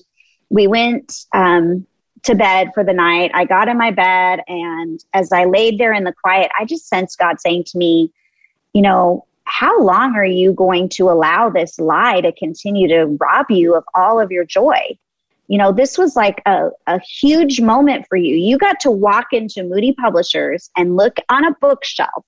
we 0.49 0.67
went 0.67 1.25
um, 1.33 1.85
to 2.23 2.35
bed 2.35 2.71
for 2.73 2.83
the 2.83 2.93
night, 2.93 3.31
I 3.33 3.45
got 3.45 3.67
in 3.67 3.77
my 3.77 3.91
bed, 3.91 4.41
and 4.47 5.03
as 5.13 5.31
I 5.31 5.45
laid 5.45 5.77
there 5.77 5.93
in 5.93 6.03
the 6.03 6.13
quiet, 6.13 6.51
I 6.59 6.65
just 6.65 6.87
sensed 6.87 7.17
God 7.17 7.39
saying 7.39 7.65
to 7.65 7.77
me, 7.77 8.11
you 8.73 8.81
know, 8.81 9.25
how 9.45 9.81
long 9.81 10.15
are 10.15 10.25
you 10.25 10.53
going 10.53 10.89
to 10.89 11.09
allow 11.09 11.49
this 11.49 11.79
lie 11.79 12.21
to 12.21 12.31
continue 12.31 12.87
to 12.87 13.17
rob 13.19 13.47
you 13.49 13.75
of 13.75 13.83
all 13.95 14.19
of 14.19 14.31
your 14.31 14.45
joy? 14.45 14.97
You 15.49 15.57
know, 15.57 15.71
this 15.71 15.97
was 15.97 16.15
like 16.15 16.41
a, 16.45 16.69
a 16.85 16.99
huge 16.99 17.59
moment 17.59 18.05
for 18.07 18.15
you. 18.15 18.35
You 18.35 18.59
got 18.59 18.79
to 18.81 18.91
walk 18.91 19.27
into 19.31 19.63
Moody 19.63 19.93
Publishers 19.93 20.69
and 20.77 20.95
look 20.95 21.17
on 21.27 21.43
a 21.43 21.55
bookshelf 21.59 22.23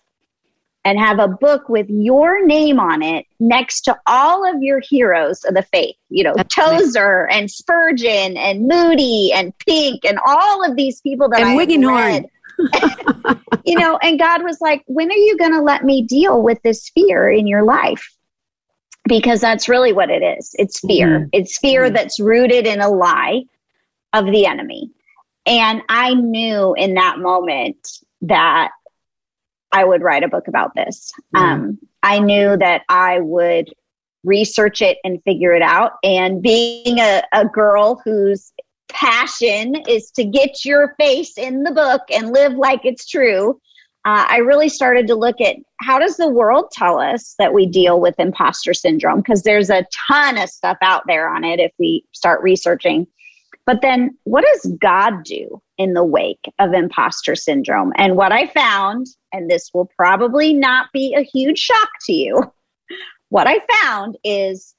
and 0.83 0.97
have 0.99 1.19
a 1.19 1.27
book 1.27 1.69
with 1.69 1.85
your 1.87 2.43
name 2.43 2.79
on 2.79 3.03
it 3.03 3.27
next 3.39 3.81
to 3.81 3.95
all 4.07 4.43
of 4.43 4.63
your 4.63 4.81
heroes 4.81 5.43
of 5.43 5.53
the 5.53 5.61
faith, 5.61 5.95
you 6.09 6.23
know, 6.23 6.33
That's 6.35 6.55
Tozer 6.55 7.27
nice. 7.29 7.37
and 7.37 7.51
Spurgeon 7.51 8.37
and 8.37 8.67
Moody 8.67 9.31
and 9.31 9.53
Pink 9.59 10.03
and 10.03 10.17
all 10.25 10.67
of 10.67 10.75
these 10.75 10.99
people 11.01 11.29
that 11.29 11.41
and 11.41 11.49
I 11.49 11.55
read. 11.55 12.25
you 13.65 13.77
know, 13.77 13.99
and 14.01 14.17
God 14.17 14.43
was 14.43 14.59
like, 14.61 14.81
when 14.87 15.11
are 15.11 15.15
you 15.15 15.37
going 15.37 15.53
to 15.53 15.61
let 15.61 15.83
me 15.83 16.01
deal 16.01 16.41
with 16.41 16.59
this 16.63 16.89
fear 16.89 17.29
in 17.29 17.45
your 17.45 17.63
life? 17.63 18.11
Because 19.05 19.41
that's 19.41 19.67
really 19.67 19.93
what 19.93 20.09
it 20.09 20.21
is. 20.21 20.55
It's 20.59 20.79
fear. 20.79 21.07
Mm-hmm. 21.07 21.29
It's 21.33 21.57
fear 21.57 21.85
mm-hmm. 21.85 21.95
that's 21.95 22.19
rooted 22.19 22.67
in 22.67 22.81
a 22.81 22.89
lie 22.89 23.43
of 24.13 24.25
the 24.25 24.45
enemy. 24.45 24.91
And 25.45 25.81
I 25.89 26.13
knew 26.13 26.73
in 26.75 26.93
that 26.93 27.19
moment 27.19 27.87
that 28.21 28.69
I 29.71 29.83
would 29.83 30.01
write 30.01 30.23
a 30.23 30.27
book 30.27 30.47
about 30.47 30.75
this. 30.75 31.11
Mm-hmm. 31.35 31.45
Um, 31.45 31.79
I 32.03 32.19
knew 32.19 32.57
that 32.57 32.83
I 32.89 33.19
would 33.19 33.73
research 34.23 34.81
it 34.81 34.97
and 35.03 35.23
figure 35.23 35.53
it 35.53 35.61
out. 35.61 35.93
And 36.03 36.41
being 36.41 36.99
a, 36.99 37.23
a 37.33 37.45
girl 37.45 38.01
whose 38.03 38.51
passion 38.89 39.75
is 39.87 40.11
to 40.11 40.23
get 40.23 40.65
your 40.65 40.95
face 40.99 41.37
in 41.37 41.63
the 41.63 41.71
book 41.71 42.01
and 42.13 42.33
live 42.33 42.53
like 42.53 42.81
it's 42.83 43.07
true, 43.07 43.59
uh, 44.03 44.25
I 44.27 44.37
really 44.37 44.69
started 44.69 45.07
to 45.07 45.15
look 45.15 45.39
at 45.41 45.57
how 45.79 45.99
does 45.99 46.17
the 46.17 46.29
world 46.29 46.71
tell 46.71 46.99
us 46.99 47.35
that 47.37 47.53
we 47.53 47.67
deal 47.67 47.99
with 47.99 48.19
imposter 48.19 48.73
syndrome? 48.73 49.19
Because 49.19 49.43
there's 49.43 49.69
a 49.69 49.85
ton 50.07 50.39
of 50.39 50.49
stuff 50.49 50.77
out 50.81 51.03
there 51.05 51.29
on 51.29 51.43
it 51.43 51.59
if 51.59 51.71
we 51.77 52.03
start 52.11 52.41
researching. 52.41 53.05
But 53.67 53.81
then 53.83 54.17
what 54.23 54.43
does 54.43 54.73
God 54.81 55.23
do 55.23 55.61
in 55.77 55.93
the 55.93 56.03
wake 56.03 56.51
of 56.57 56.73
imposter 56.73 57.35
syndrome? 57.35 57.93
And 57.95 58.15
what 58.15 58.31
I 58.31 58.47
found, 58.47 59.05
and 59.31 59.49
this 59.49 59.69
will 59.71 59.89
probably 59.95 60.53
not 60.53 60.87
be 60.91 61.13
a 61.13 61.21
huge 61.21 61.59
shock 61.59 61.89
to 62.07 62.13
you, 62.13 62.51
what 63.29 63.47
I 63.47 63.59
found 63.83 64.17
is 64.23 64.73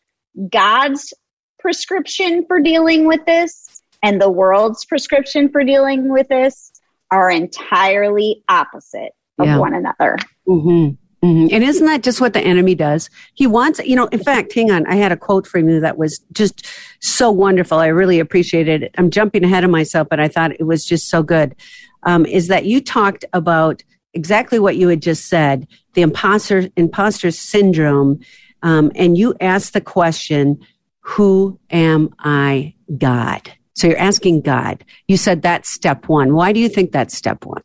God's 0.50 1.14
prescription 1.60 2.44
for 2.48 2.58
dealing 2.58 3.06
with 3.06 3.24
this 3.24 3.82
and 4.02 4.20
the 4.20 4.30
world's 4.30 4.84
prescription 4.84 5.48
for 5.48 5.62
dealing 5.62 6.08
with 6.08 6.26
this 6.26 6.71
are 7.12 7.30
entirely 7.30 8.42
opposite 8.48 9.12
of 9.38 9.46
yeah. 9.46 9.58
one 9.58 9.74
another. 9.74 10.16
Mm-hmm. 10.48 10.94
Mm-hmm. 11.24 11.54
And 11.54 11.62
isn't 11.62 11.86
that 11.86 12.02
just 12.02 12.20
what 12.20 12.32
the 12.32 12.40
enemy 12.40 12.74
does? 12.74 13.08
He 13.34 13.46
wants, 13.46 13.78
you 13.78 13.94
know, 13.94 14.06
in 14.06 14.18
fact, 14.18 14.52
hang 14.52 14.72
on. 14.72 14.84
I 14.88 14.96
had 14.96 15.12
a 15.12 15.16
quote 15.16 15.46
from 15.46 15.68
you 15.68 15.78
that 15.78 15.96
was 15.96 16.18
just 16.32 16.66
so 16.98 17.30
wonderful. 17.30 17.78
I 17.78 17.86
really 17.86 18.18
appreciated 18.18 18.82
it. 18.82 18.94
I'm 18.98 19.08
jumping 19.08 19.44
ahead 19.44 19.62
of 19.62 19.70
myself, 19.70 20.08
but 20.10 20.18
I 20.18 20.26
thought 20.26 20.52
it 20.58 20.64
was 20.64 20.84
just 20.84 21.08
so 21.08 21.22
good. 21.22 21.54
Um, 22.02 22.26
is 22.26 22.48
that 22.48 22.64
you 22.64 22.80
talked 22.80 23.24
about 23.32 23.84
exactly 24.14 24.58
what 24.58 24.76
you 24.76 24.88
had 24.88 25.00
just 25.00 25.28
said, 25.28 25.68
the 25.94 26.02
imposter, 26.02 26.68
imposter 26.76 27.30
syndrome. 27.30 28.18
Um, 28.64 28.90
and 28.96 29.16
you 29.16 29.36
asked 29.40 29.74
the 29.74 29.80
question, 29.80 30.58
who 31.00 31.60
am 31.70 32.12
I 32.18 32.74
God? 32.98 33.52
So 33.74 33.88
you're 33.88 33.98
asking 33.98 34.42
God. 34.42 34.84
You 35.08 35.16
said 35.16 35.42
that's 35.42 35.70
step 35.70 36.08
one. 36.08 36.34
Why 36.34 36.52
do 36.52 36.60
you 36.60 36.68
think 36.68 36.92
that's 36.92 37.16
step 37.16 37.44
one? 37.44 37.62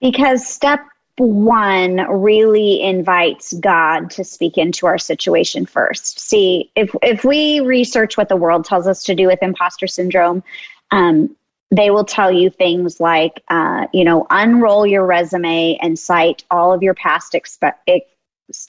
Because 0.00 0.46
step 0.46 0.80
one 1.16 1.96
really 2.10 2.82
invites 2.82 3.52
God 3.54 4.10
to 4.10 4.24
speak 4.24 4.58
into 4.58 4.86
our 4.86 4.98
situation 4.98 5.64
first. 5.64 6.18
See, 6.18 6.70
if 6.74 6.94
if 7.02 7.24
we 7.24 7.60
research 7.60 8.16
what 8.16 8.28
the 8.28 8.36
world 8.36 8.64
tells 8.64 8.86
us 8.86 9.04
to 9.04 9.14
do 9.14 9.28
with 9.28 9.38
imposter 9.42 9.86
syndrome, 9.86 10.42
um, 10.90 11.34
they 11.70 11.90
will 11.90 12.04
tell 12.04 12.30
you 12.30 12.50
things 12.50 13.00
like, 13.00 13.42
uh, 13.48 13.86
you 13.92 14.04
know, 14.04 14.26
unroll 14.30 14.86
your 14.86 15.06
resume 15.06 15.78
and 15.80 15.98
cite 15.98 16.44
all 16.50 16.72
of 16.72 16.82
your 16.82 16.94
past 16.94 17.32
expe- 17.32 17.74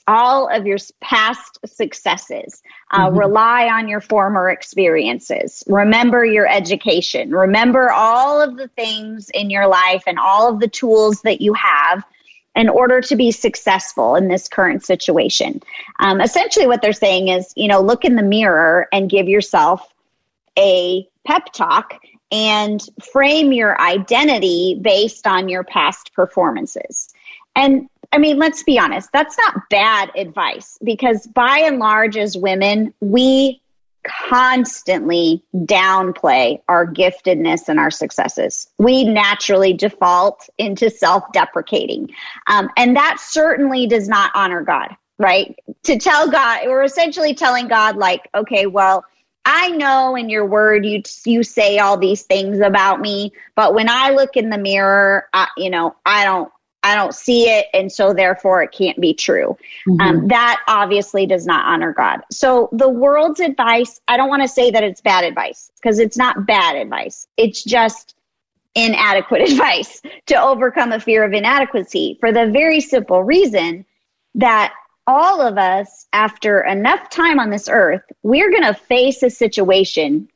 all 0.06 0.48
of 0.48 0.66
your 0.66 0.78
past 1.00 1.58
successes. 1.66 2.62
Uh, 2.90 3.08
mm-hmm. 3.08 3.18
Rely 3.18 3.68
on 3.68 3.88
your 3.88 4.00
former 4.00 4.50
experiences. 4.50 5.62
Remember 5.66 6.24
your 6.24 6.46
education. 6.46 7.30
Remember 7.30 7.90
all 7.90 8.40
of 8.40 8.56
the 8.56 8.68
things 8.68 9.30
in 9.30 9.50
your 9.50 9.66
life 9.66 10.04
and 10.06 10.18
all 10.18 10.52
of 10.52 10.60
the 10.60 10.68
tools 10.68 11.22
that 11.22 11.40
you 11.40 11.52
have 11.54 12.04
in 12.54 12.70
order 12.70 13.02
to 13.02 13.16
be 13.16 13.30
successful 13.30 14.16
in 14.16 14.28
this 14.28 14.48
current 14.48 14.84
situation. 14.84 15.62
Um, 15.98 16.20
essentially, 16.20 16.66
what 16.66 16.80
they're 16.80 16.94
saying 16.94 17.28
is, 17.28 17.52
you 17.54 17.68
know, 17.68 17.82
look 17.82 18.04
in 18.04 18.16
the 18.16 18.22
mirror 18.22 18.88
and 18.92 19.10
give 19.10 19.28
yourself 19.28 19.86
a 20.58 21.06
pep 21.26 21.52
talk 21.52 22.00
and 22.32 22.82
frame 23.12 23.52
your 23.52 23.80
identity 23.80 24.78
based 24.80 25.26
on 25.26 25.48
your 25.48 25.64
past 25.64 26.14
performances. 26.14 27.12
And 27.54 27.88
I 28.12 28.18
mean, 28.18 28.38
let's 28.38 28.62
be 28.62 28.78
honest, 28.78 29.10
that's 29.12 29.36
not 29.38 29.68
bad 29.70 30.10
advice 30.16 30.78
because 30.82 31.26
by 31.26 31.58
and 31.58 31.78
large, 31.78 32.16
as 32.16 32.36
women, 32.36 32.94
we 33.00 33.60
constantly 34.06 35.42
downplay 35.54 36.60
our 36.68 36.86
giftedness 36.86 37.68
and 37.68 37.78
our 37.78 37.90
successes. 37.90 38.68
We 38.78 39.04
naturally 39.04 39.72
default 39.72 40.48
into 40.58 40.90
self 40.90 41.24
deprecating. 41.32 42.10
Um, 42.46 42.70
and 42.76 42.96
that 42.96 43.18
certainly 43.20 43.86
does 43.86 44.08
not 44.08 44.30
honor 44.34 44.62
God, 44.62 44.96
right? 45.18 45.58
To 45.84 45.98
tell 45.98 46.30
God, 46.30 46.60
we're 46.66 46.84
essentially 46.84 47.34
telling 47.34 47.68
God, 47.68 47.96
like, 47.96 48.28
okay, 48.34 48.66
well, 48.66 49.04
I 49.44 49.70
know 49.70 50.16
in 50.16 50.28
your 50.28 50.44
word 50.44 50.84
you 50.84 51.02
you 51.24 51.44
say 51.44 51.78
all 51.78 51.96
these 51.96 52.22
things 52.22 52.58
about 52.58 53.00
me, 53.00 53.32
but 53.54 53.74
when 53.74 53.88
I 53.88 54.10
look 54.10 54.36
in 54.36 54.50
the 54.50 54.58
mirror, 54.58 55.28
I, 55.32 55.48
you 55.56 55.70
know, 55.70 55.94
I 56.04 56.24
don't 56.24 56.50
I 56.86 56.94
don't 56.94 57.14
see 57.14 57.48
it, 57.48 57.66
and 57.74 57.90
so 57.90 58.14
therefore 58.14 58.62
it 58.62 58.70
can't 58.70 59.00
be 59.00 59.12
true. 59.12 59.58
Mm-hmm. 59.88 60.00
Um, 60.00 60.28
that 60.28 60.62
obviously 60.68 61.26
does 61.26 61.44
not 61.44 61.66
honor 61.66 61.92
God. 61.92 62.20
So 62.30 62.68
the 62.70 62.88
world's 62.88 63.40
advice, 63.40 64.00
I 64.06 64.16
don't 64.16 64.28
want 64.28 64.42
to 64.42 64.48
say 64.48 64.70
that 64.70 64.84
it's 64.84 65.00
bad 65.00 65.24
advice 65.24 65.72
because 65.74 65.98
it's 65.98 66.16
not 66.16 66.46
bad 66.46 66.76
advice. 66.76 67.26
It's 67.36 67.64
just 67.64 68.14
inadequate 68.76 69.42
advice 69.50 70.00
to 70.26 70.40
overcome 70.40 70.92
a 70.92 71.00
fear 71.00 71.24
of 71.24 71.32
inadequacy 71.32 72.18
for 72.20 72.30
the 72.30 72.46
very 72.52 72.80
simple 72.80 73.24
reason 73.24 73.84
that 74.36 74.72
all 75.08 75.40
of 75.40 75.58
us, 75.58 76.06
after 76.12 76.60
enough 76.60 77.10
time 77.10 77.40
on 77.40 77.50
this 77.50 77.68
earth, 77.68 78.02
we're 78.22 78.50
going 78.50 78.62
to 78.62 78.74
face 78.74 79.24
a 79.24 79.30
situation 79.30 80.28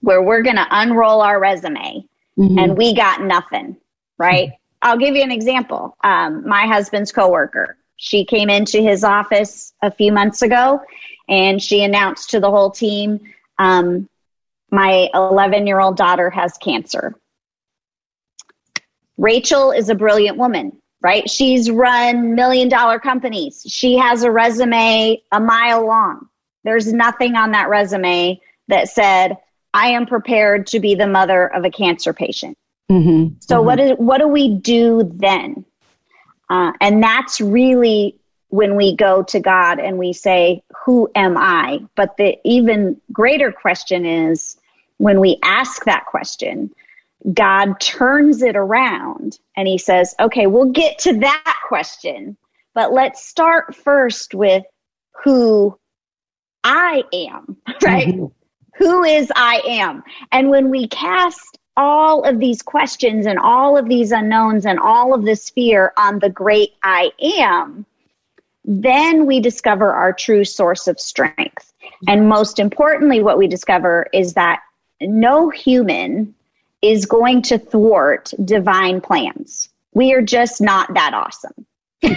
where 0.00 0.22
we're 0.22 0.42
going 0.42 0.56
to 0.56 0.66
unroll 0.70 1.20
our 1.20 1.38
resume 1.38 2.04
mm-hmm. 2.36 2.58
and 2.58 2.76
we 2.76 2.96
got 2.96 3.22
nothing, 3.22 3.76
right? 4.18 4.50
I'll 4.82 4.98
give 4.98 5.16
you 5.16 5.22
an 5.22 5.32
example. 5.32 5.96
Um, 6.02 6.46
my 6.46 6.66
husband's 6.66 7.12
coworker, 7.12 7.76
she 7.96 8.24
came 8.24 8.48
into 8.48 8.80
his 8.80 9.02
office 9.04 9.72
a 9.82 9.90
few 9.90 10.12
months 10.12 10.42
ago 10.42 10.80
and 11.28 11.62
she 11.62 11.82
announced 11.82 12.30
to 12.30 12.40
the 12.40 12.50
whole 12.50 12.70
team, 12.70 13.20
um, 13.58 14.08
my 14.70 15.08
11 15.14 15.66
year 15.66 15.80
old 15.80 15.96
daughter 15.96 16.30
has 16.30 16.56
cancer. 16.58 17.14
Rachel 19.16 19.72
is 19.72 19.88
a 19.88 19.94
brilliant 19.94 20.38
woman, 20.38 20.80
right? 21.00 21.28
She's 21.28 21.70
run 21.70 22.34
million 22.34 22.68
dollar 22.68 23.00
companies. 23.00 23.64
She 23.66 23.96
has 23.96 24.22
a 24.22 24.30
resume 24.30 25.20
a 25.32 25.40
mile 25.40 25.86
long. 25.86 26.28
There's 26.64 26.92
nothing 26.92 27.34
on 27.34 27.50
that 27.52 27.68
resume 27.68 28.40
that 28.68 28.88
said, 28.88 29.36
I 29.74 29.88
am 29.88 30.06
prepared 30.06 30.68
to 30.68 30.80
be 30.80 30.94
the 30.94 31.06
mother 31.06 31.46
of 31.46 31.64
a 31.64 31.70
cancer 31.70 32.12
patient. 32.12 32.56
Mm-hmm. 32.90 33.34
So 33.40 33.56
mm-hmm. 33.56 33.66
what 33.66 33.80
is 33.80 33.92
what 33.98 34.18
do 34.18 34.28
we 34.28 34.54
do 34.54 35.10
then? 35.14 35.64
Uh, 36.50 36.72
and 36.80 37.02
that's 37.02 37.40
really 37.40 38.18
when 38.48 38.76
we 38.76 38.96
go 38.96 39.22
to 39.24 39.40
God 39.40 39.78
and 39.78 39.98
we 39.98 40.12
say, 40.12 40.62
Who 40.84 41.10
am 41.14 41.36
I? 41.36 41.80
But 41.94 42.16
the 42.16 42.38
even 42.44 43.00
greater 43.12 43.52
question 43.52 44.06
is 44.06 44.56
when 44.96 45.20
we 45.20 45.38
ask 45.42 45.84
that 45.84 46.06
question, 46.06 46.70
God 47.34 47.78
turns 47.80 48.42
it 48.42 48.56
around 48.56 49.38
and 49.56 49.68
he 49.68 49.78
says, 49.78 50.14
Okay, 50.18 50.46
we'll 50.46 50.72
get 50.72 50.98
to 51.00 51.18
that 51.18 51.56
question, 51.66 52.36
but 52.74 52.92
let's 52.92 53.24
start 53.26 53.74
first 53.74 54.34
with 54.34 54.64
who 55.24 55.78
I 56.64 57.04
am, 57.12 57.56
right? 57.82 58.08
Mm-hmm. 58.08 58.26
Who 58.76 59.02
is 59.02 59.30
I 59.34 59.60
am? 59.66 60.04
And 60.30 60.50
when 60.50 60.70
we 60.70 60.86
cast 60.86 61.57
all 61.78 62.24
of 62.24 62.40
these 62.40 62.60
questions 62.60 63.24
and 63.24 63.38
all 63.38 63.76
of 63.76 63.88
these 63.88 64.10
unknowns 64.10 64.66
and 64.66 64.80
all 64.80 65.14
of 65.14 65.24
this 65.24 65.48
fear 65.48 65.92
on 65.96 66.18
the 66.18 66.28
great 66.28 66.74
I 66.82 67.12
am, 67.38 67.86
then 68.64 69.26
we 69.26 69.38
discover 69.38 69.92
our 69.92 70.12
true 70.12 70.44
source 70.44 70.88
of 70.88 70.98
strength. 70.98 71.72
And 72.08 72.28
most 72.28 72.58
importantly, 72.58 73.22
what 73.22 73.38
we 73.38 73.46
discover 73.46 74.08
is 74.12 74.34
that 74.34 74.60
no 75.00 75.50
human 75.50 76.34
is 76.82 77.06
going 77.06 77.42
to 77.42 77.58
thwart 77.58 78.32
divine 78.44 79.00
plans. 79.00 79.68
We 79.94 80.12
are 80.12 80.22
just 80.22 80.60
not 80.60 80.92
that 80.94 81.14
awesome. 81.14 81.64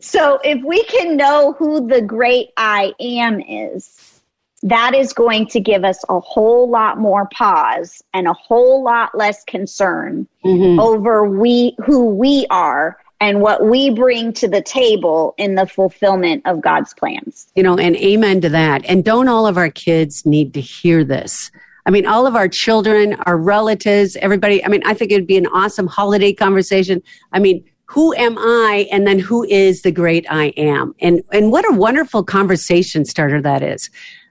so 0.00 0.40
if 0.42 0.64
we 0.64 0.82
can 0.84 1.16
know 1.16 1.52
who 1.52 1.86
the 1.86 2.02
great 2.02 2.50
I 2.56 2.92
am 2.98 3.40
is, 3.40 4.19
that 4.62 4.94
is 4.94 5.12
going 5.12 5.46
to 5.46 5.60
give 5.60 5.84
us 5.84 6.04
a 6.08 6.20
whole 6.20 6.68
lot 6.68 6.98
more 6.98 7.26
pause 7.32 8.02
and 8.12 8.26
a 8.26 8.32
whole 8.32 8.82
lot 8.82 9.16
less 9.16 9.42
concern 9.44 10.26
mm-hmm. 10.44 10.78
over 10.78 11.24
we 11.24 11.74
who 11.84 12.06
we 12.06 12.46
are 12.50 12.98
and 13.20 13.40
what 13.40 13.64
we 13.66 13.90
bring 13.90 14.32
to 14.32 14.48
the 14.48 14.62
table 14.62 15.34
in 15.36 15.54
the 15.54 15.66
fulfillment 15.66 16.42
of 16.46 16.60
God's 16.60 16.94
plans. 16.94 17.48
You 17.54 17.62
know, 17.62 17.78
and 17.78 17.96
amen 17.96 18.40
to 18.42 18.48
that. 18.50 18.84
And 18.86 19.04
don't 19.04 19.28
all 19.28 19.46
of 19.46 19.58
our 19.58 19.70
kids 19.70 20.24
need 20.24 20.54
to 20.54 20.60
hear 20.60 21.04
this? 21.04 21.50
I 21.86 21.90
mean, 21.90 22.06
all 22.06 22.26
of 22.26 22.36
our 22.36 22.48
children, 22.48 23.14
our 23.26 23.36
relatives, 23.36 24.16
everybody. 24.16 24.64
I 24.64 24.68
mean, 24.68 24.82
I 24.84 24.94
think 24.94 25.12
it'd 25.12 25.26
be 25.26 25.38
an 25.38 25.46
awesome 25.48 25.86
holiday 25.86 26.32
conversation. 26.32 27.02
I 27.32 27.38
mean, 27.38 27.64
who 27.86 28.14
am 28.14 28.38
I? 28.38 28.86
And 28.92 29.06
then 29.06 29.18
who 29.18 29.44
is 29.44 29.82
the 29.82 29.90
great 29.90 30.24
I 30.30 30.46
am? 30.56 30.94
And, 31.00 31.22
and 31.32 31.50
what 31.50 31.68
a 31.68 31.74
wonderful 31.74 32.22
conversation 32.22 33.04
starter 33.04 33.42
that 33.42 33.62
is. 33.62 33.90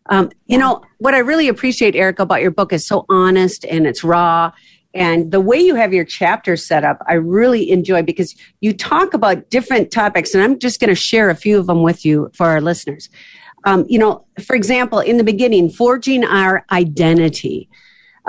Um, 0.10 0.32
you 0.48 0.58
know, 0.58 0.82
what 0.98 1.14
I 1.14 1.20
really 1.20 1.48
appreciate, 1.48 1.96
Erica, 1.96 2.24
about 2.24 2.42
your 2.42 2.52
book 2.52 2.74
is 2.74 2.86
so 2.86 3.06
honest 3.10 3.64
and 3.66 3.88
it's 3.88 4.04
raw 4.04 4.52
and 4.94 5.32
the 5.32 5.40
way 5.40 5.60
you 5.60 5.76
have 5.76 5.94
your 5.94 6.06
chapters 6.06 6.66
set 6.66 6.84
up, 6.84 7.02
I 7.08 7.14
really 7.14 7.70
enjoy 7.70 8.02
because 8.02 8.36
you 8.60 8.74
talk 8.74 9.14
about 9.14 9.50
different 9.50 9.92
topics, 9.92 10.34
and 10.34 10.44
I'm 10.44 10.58
just 10.58 10.80
going 10.80 10.90
to 10.90 10.96
share 10.96 11.30
a 11.30 11.36
few 11.36 11.60
of 11.60 11.68
them 11.68 11.84
with 11.84 12.04
you 12.04 12.32
for 12.34 12.48
our 12.48 12.60
listeners. 12.60 13.10
Um, 13.66 13.86
you 13.88 14.00
know, 14.00 14.26
for 14.44 14.56
example, 14.56 15.00
in 15.00 15.18
the 15.18 15.24
beginning, 15.24 15.70
forging 15.70 16.24
our 16.24 16.66
identity. 16.72 17.70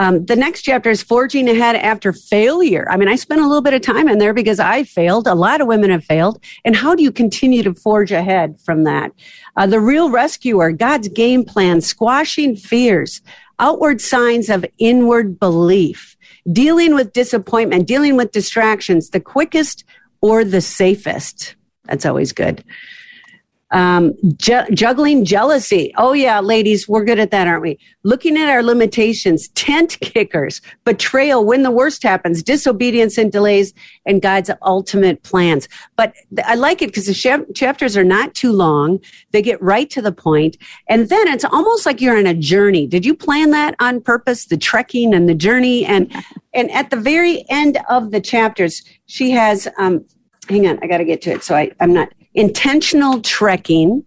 Um, 0.00 0.24
the 0.24 0.34
next 0.34 0.62
chapter 0.62 0.88
is 0.88 1.02
forging 1.02 1.46
ahead 1.46 1.76
after 1.76 2.14
failure. 2.14 2.86
I 2.90 2.96
mean, 2.96 3.08
I 3.08 3.16
spent 3.16 3.42
a 3.42 3.46
little 3.46 3.60
bit 3.60 3.74
of 3.74 3.82
time 3.82 4.08
in 4.08 4.16
there 4.16 4.32
because 4.32 4.58
I 4.58 4.82
failed. 4.82 5.26
A 5.26 5.34
lot 5.34 5.60
of 5.60 5.66
women 5.66 5.90
have 5.90 6.04
failed. 6.04 6.42
And 6.64 6.74
how 6.74 6.94
do 6.94 7.02
you 7.02 7.12
continue 7.12 7.62
to 7.62 7.74
forge 7.74 8.10
ahead 8.10 8.58
from 8.64 8.84
that? 8.84 9.12
Uh, 9.56 9.66
the 9.66 9.78
real 9.78 10.10
rescuer, 10.10 10.72
God's 10.72 11.08
game 11.08 11.44
plan, 11.44 11.82
squashing 11.82 12.56
fears, 12.56 13.20
outward 13.58 14.00
signs 14.00 14.48
of 14.48 14.64
inward 14.78 15.38
belief 15.38 16.16
dealing 16.50 16.94
with 16.94 17.12
disappointment, 17.12 17.86
dealing 17.86 18.16
with 18.16 18.32
distractions, 18.32 19.10
the 19.10 19.20
quickest 19.20 19.84
or 20.22 20.44
the 20.44 20.62
safest. 20.62 21.56
That's 21.84 22.06
always 22.06 22.32
good. 22.32 22.64
Um, 23.72 24.14
ju- 24.36 24.66
juggling 24.72 25.24
jealousy. 25.24 25.92
Oh, 25.96 26.12
yeah, 26.12 26.40
ladies, 26.40 26.88
we're 26.88 27.04
good 27.04 27.20
at 27.20 27.30
that, 27.30 27.46
aren't 27.46 27.62
we? 27.62 27.78
Looking 28.02 28.36
at 28.36 28.48
our 28.48 28.62
limitations, 28.62 29.48
tent 29.50 29.98
kickers, 30.00 30.60
betrayal 30.84 31.44
when 31.44 31.62
the 31.62 31.70
worst 31.70 32.02
happens, 32.02 32.42
disobedience 32.42 33.16
and 33.16 33.30
delays, 33.30 33.72
and 34.06 34.20
God's 34.20 34.50
ultimate 34.62 35.22
plans. 35.22 35.68
But 35.96 36.14
I 36.44 36.56
like 36.56 36.82
it 36.82 36.86
because 36.88 37.06
the 37.06 37.14
sh- 37.14 37.54
chapters 37.54 37.96
are 37.96 38.04
not 38.04 38.34
too 38.34 38.52
long. 38.52 38.98
They 39.30 39.42
get 39.42 39.62
right 39.62 39.88
to 39.90 40.02
the 40.02 40.12
point, 40.12 40.56
And 40.88 41.08
then 41.08 41.28
it's 41.28 41.44
almost 41.44 41.86
like 41.86 42.00
you're 42.00 42.18
on 42.18 42.26
a 42.26 42.34
journey. 42.34 42.86
Did 42.86 43.06
you 43.06 43.14
plan 43.14 43.50
that 43.50 43.76
on 43.80 44.00
purpose? 44.00 44.46
The 44.46 44.56
trekking 44.56 45.14
and 45.14 45.28
the 45.28 45.34
journey. 45.34 45.84
And, 45.84 46.12
and 46.54 46.70
at 46.72 46.90
the 46.90 46.96
very 46.96 47.44
end 47.48 47.78
of 47.88 48.10
the 48.10 48.20
chapters, 48.20 48.82
she 49.06 49.30
has, 49.30 49.68
um, 49.78 50.04
hang 50.48 50.66
on, 50.66 50.78
I 50.82 50.88
got 50.88 50.98
to 50.98 51.04
get 51.04 51.22
to 51.22 51.30
it. 51.30 51.44
So 51.44 51.54
I, 51.54 51.70
I'm 51.80 51.92
not 51.92 52.08
intentional 52.40 53.20
trekking, 53.20 54.04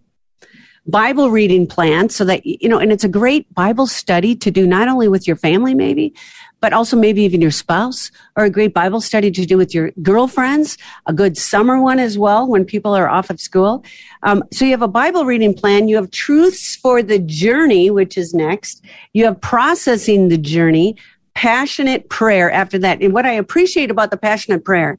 Bible 0.86 1.30
reading 1.30 1.66
plan 1.66 2.10
so 2.10 2.24
that, 2.24 2.44
you 2.44 2.68
know, 2.68 2.78
and 2.78 2.92
it's 2.92 3.04
a 3.04 3.08
great 3.08 3.52
Bible 3.54 3.86
study 3.86 4.34
to 4.34 4.50
do 4.50 4.66
not 4.66 4.88
only 4.88 5.08
with 5.08 5.26
your 5.26 5.36
family, 5.36 5.72
maybe, 5.72 6.12
but 6.60 6.72
also 6.72 6.96
maybe 6.96 7.22
even 7.22 7.40
your 7.40 7.52
spouse 7.52 8.10
or 8.36 8.44
a 8.44 8.50
great 8.50 8.74
Bible 8.74 9.00
study 9.00 9.30
to 9.30 9.46
do 9.46 9.56
with 9.56 9.72
your 9.72 9.92
girlfriends, 10.02 10.76
a 11.06 11.12
good 11.12 11.38
summer 11.38 11.80
one 11.80 11.98
as 11.98 12.18
well 12.18 12.46
when 12.46 12.64
people 12.64 12.92
are 12.92 13.08
off 13.08 13.30
of 13.30 13.40
school. 13.40 13.84
Um, 14.24 14.42
so 14.52 14.64
you 14.64 14.72
have 14.72 14.82
a 14.82 14.88
Bible 14.88 15.24
reading 15.24 15.54
plan. 15.54 15.88
You 15.88 15.96
have 15.96 16.10
truths 16.10 16.76
for 16.76 17.02
the 17.02 17.20
journey, 17.20 17.90
which 17.90 18.18
is 18.18 18.34
next. 18.34 18.84
You 19.12 19.24
have 19.26 19.40
processing 19.40 20.28
the 20.28 20.38
journey, 20.38 20.96
passionate 21.34 22.08
prayer 22.10 22.50
after 22.50 22.78
that. 22.80 23.00
And 23.00 23.14
what 23.14 23.26
I 23.26 23.32
appreciate 23.32 23.90
about 23.90 24.10
the 24.10 24.16
passionate 24.16 24.64
prayer 24.64 24.98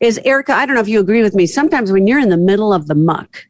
is 0.00 0.18
Erica, 0.24 0.52
I 0.52 0.66
don't 0.66 0.74
know 0.74 0.80
if 0.80 0.88
you 0.88 1.00
agree 1.00 1.22
with 1.22 1.34
me. 1.34 1.46
Sometimes 1.46 1.90
when 1.90 2.06
you're 2.06 2.20
in 2.20 2.28
the 2.28 2.36
middle 2.36 2.72
of 2.72 2.86
the 2.86 2.94
muck, 2.94 3.46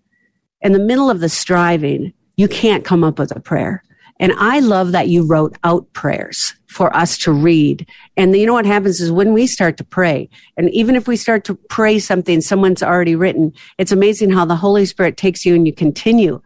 in 0.61 0.73
the 0.73 0.79
middle 0.79 1.11
of 1.11 1.21
the 1.21 1.29
striving, 1.29 2.13
you 2.37 2.49
can't 2.49 2.85
come 2.85 3.03
up 3.03 3.19
with 3.19 3.35
a 3.35 3.41
prayer. 3.41 3.83
And 4.19 4.33
I 4.39 4.61
love 4.61 4.93
that 4.93 5.09
you 5.09 5.27
wrote 5.27 5.57
out 5.63 5.93
prayers 5.93 6.55
for 6.69 6.95
us 6.97 7.19
to 7.19 7.33
read. 7.33 7.87
And 8.17 8.35
you 8.35 8.47
know 8.47 8.55
what 8.55 8.65
happens 8.65 9.01
is 9.01 9.13
when 9.13 9.33
we 9.33 9.47
start 9.47 9.77
to 9.77 9.85
pray, 9.85 10.31
and 10.57 10.71
even 10.71 10.97
if 10.97 11.07
we 11.07 11.17
start 11.17 11.45
to 11.45 11.55
pray 11.55 11.99
something 11.99 12.41
someone's 12.41 12.83
already 12.83 13.15
written, 13.15 13.53
it's 13.77 13.93
amazing 13.93 14.31
how 14.31 14.45
the 14.45 14.57
Holy 14.57 14.87
Spirit 14.87 15.17
takes 15.17 15.45
you 15.45 15.55
and 15.55 15.67
you 15.67 15.73
continue 15.75 16.41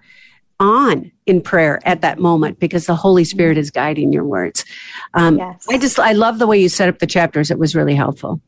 on 0.59 1.11
in 1.27 1.41
prayer 1.41 1.81
at 1.85 2.01
that 2.03 2.19
moment 2.19 2.59
because 2.59 2.87
the 2.87 2.95
Holy 2.95 3.25
Spirit 3.25 3.57
is 3.57 3.71
guiding 3.71 4.13
your 4.13 4.25
words. 4.25 4.65
Um, 5.15 5.39
yes. 5.39 5.65
I 5.71 5.79
just, 5.79 5.99
I 5.99 6.13
love 6.13 6.39
the 6.39 6.47
way 6.47 6.61
you 6.61 6.69
set 6.69 6.89
up 6.89 6.99
the 6.99 7.07
chapters. 7.07 7.51
It 7.51 7.59
was 7.59 7.75
really 7.75 7.95
helpful. 7.95 8.41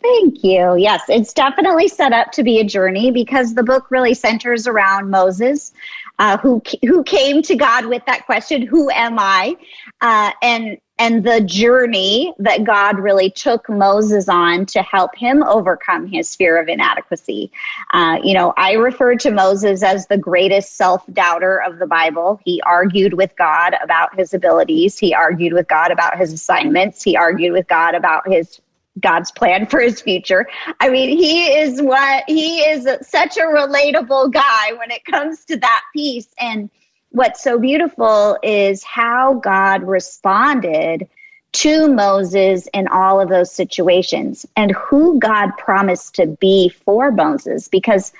Thank 0.00 0.44
you. 0.44 0.76
Yes, 0.76 1.02
it's 1.08 1.32
definitely 1.32 1.88
set 1.88 2.12
up 2.12 2.30
to 2.32 2.44
be 2.44 2.60
a 2.60 2.64
journey 2.64 3.10
because 3.10 3.54
the 3.54 3.64
book 3.64 3.90
really 3.90 4.14
centers 4.14 4.68
around 4.68 5.10
Moses, 5.10 5.72
uh, 6.20 6.36
who 6.38 6.62
who 6.82 7.02
came 7.02 7.42
to 7.42 7.56
God 7.56 7.86
with 7.86 8.04
that 8.06 8.24
question, 8.24 8.62
"Who 8.62 8.90
am 8.90 9.18
I?" 9.18 9.56
Uh, 10.00 10.30
and 10.40 10.78
and 10.98 11.24
the 11.24 11.40
journey 11.40 12.32
that 12.38 12.62
God 12.62 13.00
really 13.00 13.28
took 13.28 13.68
Moses 13.68 14.28
on 14.28 14.66
to 14.66 14.82
help 14.82 15.16
him 15.16 15.42
overcome 15.42 16.06
his 16.06 16.36
fear 16.36 16.60
of 16.60 16.68
inadequacy. 16.68 17.50
Uh, 17.92 18.18
you 18.22 18.34
know, 18.34 18.54
I 18.56 18.74
refer 18.74 19.16
to 19.16 19.32
Moses 19.32 19.82
as 19.82 20.06
the 20.06 20.18
greatest 20.18 20.76
self 20.76 21.04
doubter 21.12 21.60
of 21.60 21.80
the 21.80 21.88
Bible. 21.88 22.40
He 22.44 22.62
argued 22.62 23.14
with 23.14 23.34
God 23.36 23.74
about 23.82 24.16
his 24.16 24.32
abilities. 24.32 24.96
He 24.96 25.12
argued 25.12 25.54
with 25.54 25.66
God 25.66 25.90
about 25.90 26.18
his 26.18 26.32
assignments. 26.32 27.02
He 27.02 27.16
argued 27.16 27.52
with 27.52 27.66
God 27.66 27.96
about 27.96 28.28
his 28.28 28.60
God's 29.00 29.30
plan 29.32 29.66
for 29.66 29.80
his 29.80 30.00
future. 30.00 30.46
I 30.80 30.90
mean, 30.90 31.16
he 31.16 31.46
is 31.46 31.80
what 31.80 32.24
he 32.26 32.58
is 32.60 32.86
such 33.06 33.36
a 33.36 33.42
relatable 33.42 34.32
guy 34.32 34.72
when 34.74 34.90
it 34.90 35.04
comes 35.04 35.44
to 35.46 35.56
that 35.58 35.82
piece. 35.94 36.28
And 36.38 36.70
what's 37.10 37.42
so 37.42 37.58
beautiful 37.58 38.38
is 38.42 38.84
how 38.84 39.34
God 39.34 39.82
responded 39.84 41.08
to 41.52 41.88
Moses 41.88 42.66
in 42.72 42.88
all 42.88 43.20
of 43.20 43.28
those 43.28 43.52
situations 43.52 44.46
and 44.56 44.72
who 44.72 45.18
God 45.18 45.50
promised 45.58 46.14
to 46.16 46.26
be 46.26 46.70
for 46.70 47.10
Moses. 47.12 47.68
Because 47.68 48.12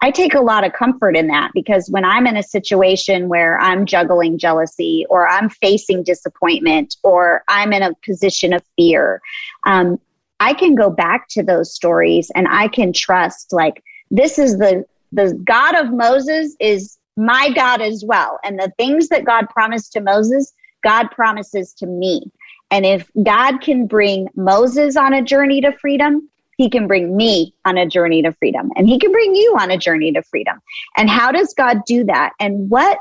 I 0.00 0.10
take 0.10 0.34
a 0.34 0.40
lot 0.40 0.64
of 0.64 0.72
comfort 0.72 1.16
in 1.16 1.26
that 1.26 1.50
because 1.54 1.90
when 1.90 2.04
I'm 2.04 2.26
in 2.26 2.36
a 2.36 2.42
situation 2.42 3.28
where 3.28 3.58
I'm 3.58 3.84
juggling 3.84 4.38
jealousy 4.38 5.04
or 5.10 5.26
I'm 5.26 5.50
facing 5.50 6.04
disappointment 6.04 6.96
or 7.02 7.42
I'm 7.48 7.72
in 7.72 7.82
a 7.82 7.94
position 8.06 8.52
of 8.52 8.62
fear, 8.76 9.20
um, 9.66 9.98
I 10.40 10.54
can 10.54 10.74
go 10.74 10.90
back 10.90 11.28
to 11.30 11.42
those 11.42 11.74
stories 11.74 12.30
and 12.34 12.46
I 12.48 12.68
can 12.68 12.92
trust 12.92 13.52
like 13.52 13.82
this 14.10 14.38
is 14.38 14.58
the 14.58 14.84
the 15.12 15.34
God 15.44 15.74
of 15.74 15.92
Moses 15.92 16.54
is 16.60 16.98
my 17.16 17.50
God 17.50 17.80
as 17.80 18.04
well. 18.06 18.38
And 18.44 18.58
the 18.58 18.72
things 18.76 19.08
that 19.08 19.24
God 19.24 19.48
promised 19.48 19.92
to 19.92 20.00
Moses, 20.00 20.52
God 20.84 21.10
promises 21.10 21.72
to 21.74 21.86
me. 21.86 22.30
And 22.70 22.84
if 22.84 23.10
God 23.22 23.60
can 23.60 23.86
bring 23.86 24.28
Moses 24.36 24.96
on 24.96 25.14
a 25.14 25.22
journey 25.22 25.60
to 25.62 25.72
freedom, 25.72 26.28
he 26.58 26.68
can 26.68 26.86
bring 26.86 27.16
me 27.16 27.54
on 27.64 27.78
a 27.78 27.86
journey 27.86 28.22
to 28.22 28.32
freedom 28.32 28.70
and 28.76 28.88
he 28.88 28.98
can 28.98 29.12
bring 29.12 29.34
you 29.34 29.56
on 29.58 29.70
a 29.70 29.78
journey 29.78 30.12
to 30.12 30.22
freedom. 30.22 30.58
And 30.96 31.08
how 31.08 31.32
does 31.32 31.54
God 31.54 31.84
do 31.86 32.04
that? 32.04 32.32
And 32.38 32.68
what 32.68 32.98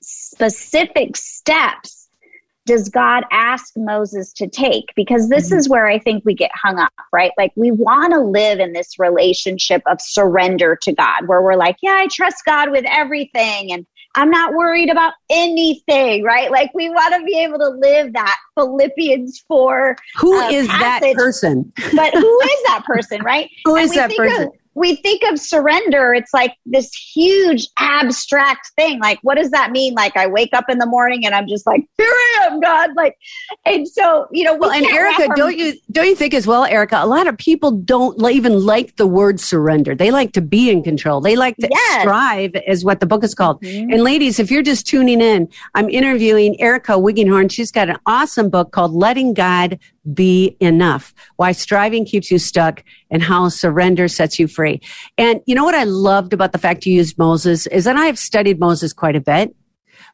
specific 0.00 1.16
steps 1.16 1.99
does 2.70 2.88
God 2.88 3.24
ask 3.32 3.72
Moses 3.76 4.32
to 4.34 4.46
take? 4.46 4.92
Because 4.94 5.28
this 5.28 5.48
mm-hmm. 5.48 5.58
is 5.58 5.68
where 5.68 5.88
I 5.88 5.98
think 5.98 6.24
we 6.24 6.34
get 6.34 6.52
hung 6.54 6.78
up, 6.78 6.92
right? 7.12 7.32
Like 7.36 7.50
we 7.56 7.72
want 7.72 8.12
to 8.12 8.20
live 8.20 8.60
in 8.60 8.74
this 8.74 8.96
relationship 8.96 9.82
of 9.86 10.00
surrender 10.00 10.78
to 10.82 10.92
God 10.92 11.26
where 11.26 11.42
we're 11.42 11.56
like, 11.56 11.78
yeah, 11.82 11.96
I 11.98 12.06
trust 12.06 12.44
God 12.46 12.70
with 12.70 12.84
everything 12.88 13.72
and 13.72 13.84
I'm 14.14 14.30
not 14.30 14.54
worried 14.54 14.88
about 14.88 15.14
anything, 15.30 16.22
right? 16.22 16.48
Like 16.48 16.70
we 16.72 16.88
want 16.90 17.12
to 17.16 17.24
be 17.24 17.40
able 17.40 17.58
to 17.58 17.70
live 17.70 18.12
that 18.12 18.36
Philippians 18.56 19.44
4. 19.48 19.96
Who 20.18 20.40
uh, 20.40 20.50
is 20.50 20.68
passage. 20.68 21.16
that 21.16 21.16
person? 21.16 21.72
but 21.76 22.14
who 22.14 22.40
is 22.40 22.62
that 22.66 22.84
person, 22.86 23.20
right? 23.22 23.50
who 23.64 23.74
is 23.74 23.92
that 23.94 24.14
person? 24.16 24.44
Of, 24.44 24.52
we 24.74 24.96
think 24.96 25.22
of 25.24 25.38
surrender, 25.38 26.14
it's 26.14 26.32
like 26.32 26.54
this 26.64 26.94
huge 26.94 27.66
abstract 27.78 28.70
thing. 28.76 29.00
Like, 29.00 29.18
what 29.22 29.36
does 29.36 29.50
that 29.50 29.72
mean? 29.72 29.94
Like, 29.94 30.16
I 30.16 30.26
wake 30.26 30.50
up 30.52 30.66
in 30.68 30.78
the 30.78 30.86
morning 30.86 31.26
and 31.26 31.34
I'm 31.34 31.48
just 31.48 31.66
like, 31.66 31.84
here 31.98 32.06
I 32.06 32.46
am, 32.46 32.60
God. 32.60 32.90
Like, 32.96 33.16
and 33.66 33.86
so, 33.88 34.28
you 34.30 34.44
know, 34.44 34.54
we 34.54 34.60
well, 34.60 34.70
and 34.70 34.86
Erica, 34.86 35.28
our- 35.28 35.36
don't 35.36 35.56
you, 35.56 35.74
don't 35.90 36.06
you 36.06 36.14
think 36.14 36.34
as 36.34 36.46
well, 36.46 36.64
Erica, 36.64 37.00
a 37.02 37.06
lot 37.06 37.26
of 37.26 37.36
people 37.36 37.72
don't 37.72 38.20
even 38.30 38.64
like 38.64 38.96
the 38.96 39.06
word 39.06 39.40
surrender. 39.40 39.94
They 39.94 40.10
like 40.10 40.32
to 40.32 40.40
be 40.40 40.70
in 40.70 40.82
control. 40.82 41.20
They 41.20 41.36
like 41.36 41.56
to 41.56 41.68
yes. 41.70 42.02
strive 42.02 42.52
is 42.66 42.84
what 42.84 43.00
the 43.00 43.06
book 43.06 43.24
is 43.24 43.34
called. 43.34 43.60
Mm-hmm. 43.62 43.90
And 43.90 44.04
ladies, 44.04 44.38
if 44.38 44.50
you're 44.50 44.62
just 44.62 44.86
tuning 44.86 45.20
in, 45.20 45.48
I'm 45.74 45.88
interviewing 45.88 46.60
Erica 46.60 46.92
Wiggenhorn. 46.92 47.50
She's 47.50 47.72
got 47.72 47.90
an 47.90 47.98
awesome 48.06 48.50
book 48.50 48.70
called 48.70 48.92
Letting 48.92 49.34
God 49.34 49.78
be 50.12 50.56
enough. 50.60 51.14
Why 51.36 51.52
striving 51.52 52.04
keeps 52.04 52.30
you 52.30 52.38
stuck 52.38 52.82
and 53.10 53.22
how 53.22 53.48
surrender 53.48 54.08
sets 54.08 54.38
you 54.38 54.48
free. 54.48 54.80
And 55.18 55.40
you 55.46 55.54
know 55.54 55.64
what 55.64 55.74
I 55.74 55.84
loved 55.84 56.32
about 56.32 56.52
the 56.52 56.58
fact 56.58 56.86
you 56.86 56.94
used 56.94 57.18
Moses 57.18 57.66
is 57.66 57.84
that 57.84 57.96
I 57.96 58.06
have 58.06 58.18
studied 58.18 58.58
Moses 58.60 58.92
quite 58.92 59.16
a 59.16 59.20
bit 59.20 59.54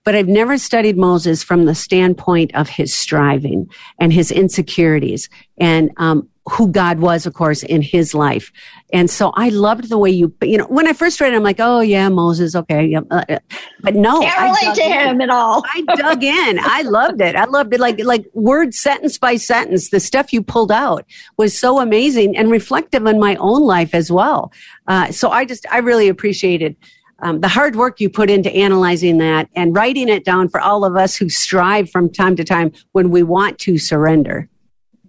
but 0.04 0.14
I've 0.14 0.28
never 0.28 0.56
studied 0.56 0.96
Moses 0.96 1.42
from 1.42 1.64
the 1.64 1.74
standpoint 1.74 2.54
of 2.54 2.68
his 2.68 2.94
striving 2.94 3.68
and 3.98 4.12
his 4.12 4.30
insecurities 4.30 5.28
and 5.58 5.90
um, 5.96 6.28
who 6.48 6.68
God 6.68 7.00
was, 7.00 7.26
of 7.26 7.34
course, 7.34 7.62
in 7.64 7.82
his 7.82 8.14
life. 8.14 8.52
And 8.92 9.10
so 9.10 9.32
I 9.34 9.48
loved 9.48 9.88
the 9.88 9.98
way 9.98 10.10
you, 10.10 10.32
you 10.42 10.56
know, 10.56 10.66
when 10.66 10.86
I 10.86 10.92
first 10.92 11.20
read 11.20 11.32
it, 11.32 11.36
I'm 11.36 11.42
like, 11.42 11.58
oh 11.58 11.80
yeah, 11.80 12.08
Moses, 12.08 12.54
okay. 12.54 12.86
Yeah. 12.86 13.00
Uh, 13.10 13.38
but 13.80 13.96
no, 13.96 14.20
can't 14.20 14.56
relate 14.62 14.76
to 14.76 14.82
in. 14.82 15.08
him 15.08 15.20
at 15.20 15.30
all. 15.30 15.64
I 15.74 15.82
dug 15.96 16.22
in. 16.22 16.58
I 16.60 16.82
loved 16.82 17.20
it. 17.20 17.34
I 17.34 17.46
loved 17.46 17.74
it. 17.74 17.80
Like, 17.80 17.98
like 18.04 18.26
word 18.32 18.74
sentence 18.74 19.18
by 19.18 19.36
sentence, 19.36 19.90
the 19.90 19.98
stuff 19.98 20.32
you 20.32 20.40
pulled 20.40 20.70
out 20.70 21.04
was 21.36 21.58
so 21.58 21.80
amazing 21.80 22.36
and 22.36 22.48
reflective 22.50 23.06
in 23.06 23.18
my 23.18 23.34
own 23.36 23.62
life 23.62 23.92
as 23.92 24.12
well. 24.12 24.52
Uh, 24.86 25.10
so 25.10 25.30
I 25.30 25.44
just, 25.44 25.66
I 25.72 25.78
really 25.78 26.08
appreciated 26.08 26.76
um, 27.22 27.40
the 27.40 27.48
hard 27.48 27.74
work 27.74 27.98
you 27.98 28.08
put 28.08 28.30
into 28.30 28.50
analyzing 28.52 29.18
that 29.18 29.48
and 29.56 29.74
writing 29.74 30.08
it 30.08 30.24
down 30.24 30.48
for 30.48 30.60
all 30.60 30.84
of 30.84 30.96
us 30.96 31.16
who 31.16 31.28
strive 31.28 31.90
from 31.90 32.12
time 32.12 32.36
to 32.36 32.44
time 32.44 32.72
when 32.92 33.10
we 33.10 33.22
want 33.22 33.58
to 33.60 33.78
surrender. 33.78 34.48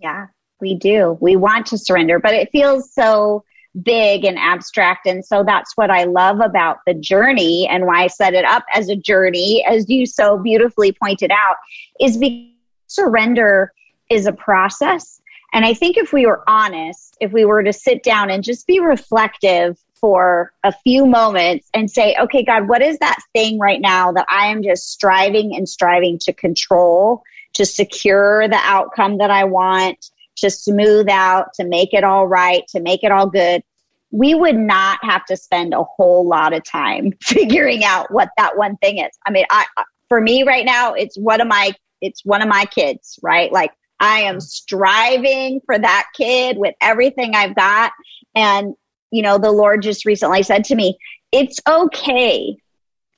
Yeah, 0.01 0.27
we 0.59 0.75
do. 0.75 1.17
We 1.19 1.35
want 1.35 1.67
to 1.67 1.77
surrender, 1.77 2.19
but 2.19 2.33
it 2.33 2.51
feels 2.51 2.93
so 2.93 3.43
big 3.83 4.25
and 4.25 4.39
abstract. 4.39 5.05
And 5.05 5.23
so 5.23 5.43
that's 5.43 5.73
what 5.75 5.91
I 5.91 6.05
love 6.05 6.39
about 6.39 6.77
the 6.87 6.93
journey 6.93 7.67
and 7.69 7.85
why 7.85 8.03
I 8.03 8.07
set 8.07 8.33
it 8.33 8.45
up 8.45 8.63
as 8.73 8.89
a 8.89 8.95
journey, 8.95 9.63
as 9.67 9.89
you 9.89 10.05
so 10.05 10.37
beautifully 10.37 10.91
pointed 10.91 11.31
out, 11.31 11.57
is 11.99 12.17
because 12.17 12.51
surrender 12.87 13.71
is 14.09 14.25
a 14.25 14.31
process. 14.31 15.21
And 15.53 15.65
I 15.65 15.73
think 15.73 15.97
if 15.97 16.11
we 16.11 16.25
were 16.25 16.43
honest, 16.47 17.17
if 17.21 17.31
we 17.31 17.45
were 17.45 17.63
to 17.63 17.73
sit 17.73 18.03
down 18.03 18.29
and 18.29 18.43
just 18.43 18.67
be 18.67 18.79
reflective 18.79 19.77
for 19.95 20.53
a 20.63 20.71
few 20.71 21.05
moments 21.05 21.69
and 21.73 21.89
say, 21.89 22.15
okay, 22.19 22.43
God, 22.43 22.67
what 22.67 22.81
is 22.81 22.99
that 22.99 23.17
thing 23.33 23.59
right 23.59 23.81
now 23.81 24.11
that 24.11 24.25
I 24.29 24.47
am 24.47 24.63
just 24.63 24.89
striving 24.89 25.55
and 25.55 25.67
striving 25.67 26.19
to 26.19 26.33
control, 26.33 27.23
to 27.53 27.65
secure 27.65 28.47
the 28.47 28.59
outcome 28.61 29.17
that 29.17 29.31
I 29.31 29.45
want, 29.45 30.11
to 30.37 30.49
smooth 30.49 31.09
out, 31.09 31.53
to 31.55 31.65
make 31.65 31.93
it 31.93 32.03
all 32.03 32.27
right, 32.27 32.63
to 32.69 32.79
make 32.79 33.03
it 33.03 33.11
all 33.11 33.27
good? 33.27 33.63
We 34.11 34.35
would 34.35 34.57
not 34.57 34.99
have 35.03 35.25
to 35.25 35.37
spend 35.37 35.73
a 35.73 35.83
whole 35.83 36.27
lot 36.27 36.53
of 36.53 36.63
time 36.63 37.13
figuring 37.21 37.83
out 37.83 38.11
what 38.11 38.29
that 38.37 38.57
one 38.57 38.77
thing 38.77 38.99
is. 38.99 39.11
I 39.25 39.31
mean, 39.31 39.45
I, 39.49 39.65
for 40.09 40.21
me 40.21 40.43
right 40.43 40.65
now, 40.65 40.93
it's 40.93 41.17
one 41.17 41.41
of 41.41 41.47
my, 41.47 41.73
it's 42.01 42.23
one 42.23 42.41
of 42.41 42.47
my 42.47 42.65
kids, 42.65 43.19
right? 43.21 43.51
Like 43.51 43.71
I 43.99 44.21
am 44.21 44.39
striving 44.39 45.61
for 45.65 45.77
that 45.77 46.07
kid 46.15 46.57
with 46.57 46.75
everything 46.79 47.35
I've 47.35 47.55
got. 47.55 47.91
And 48.35 48.75
you 49.11 49.21
know, 49.21 49.37
the 49.37 49.51
Lord 49.51 49.81
just 49.81 50.05
recently 50.05 50.43
said 50.43 50.63
to 50.65 50.75
me, 50.75 50.97
it's 51.31 51.59
okay 51.67 52.57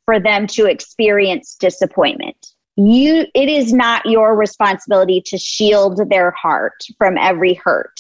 for 0.06 0.20
them 0.20 0.48
to 0.48 0.66
experience 0.66 1.56
disappointment. 1.60 2.54
You, 2.82 3.26
it 3.34 3.50
is 3.50 3.74
not 3.74 4.06
your 4.06 4.38
responsibility 4.38 5.22
to 5.26 5.38
shield 5.38 6.10
their 6.10 6.32
heart 6.32 6.82
from 6.98 7.18
every 7.18 7.56
hurt. 7.56 8.00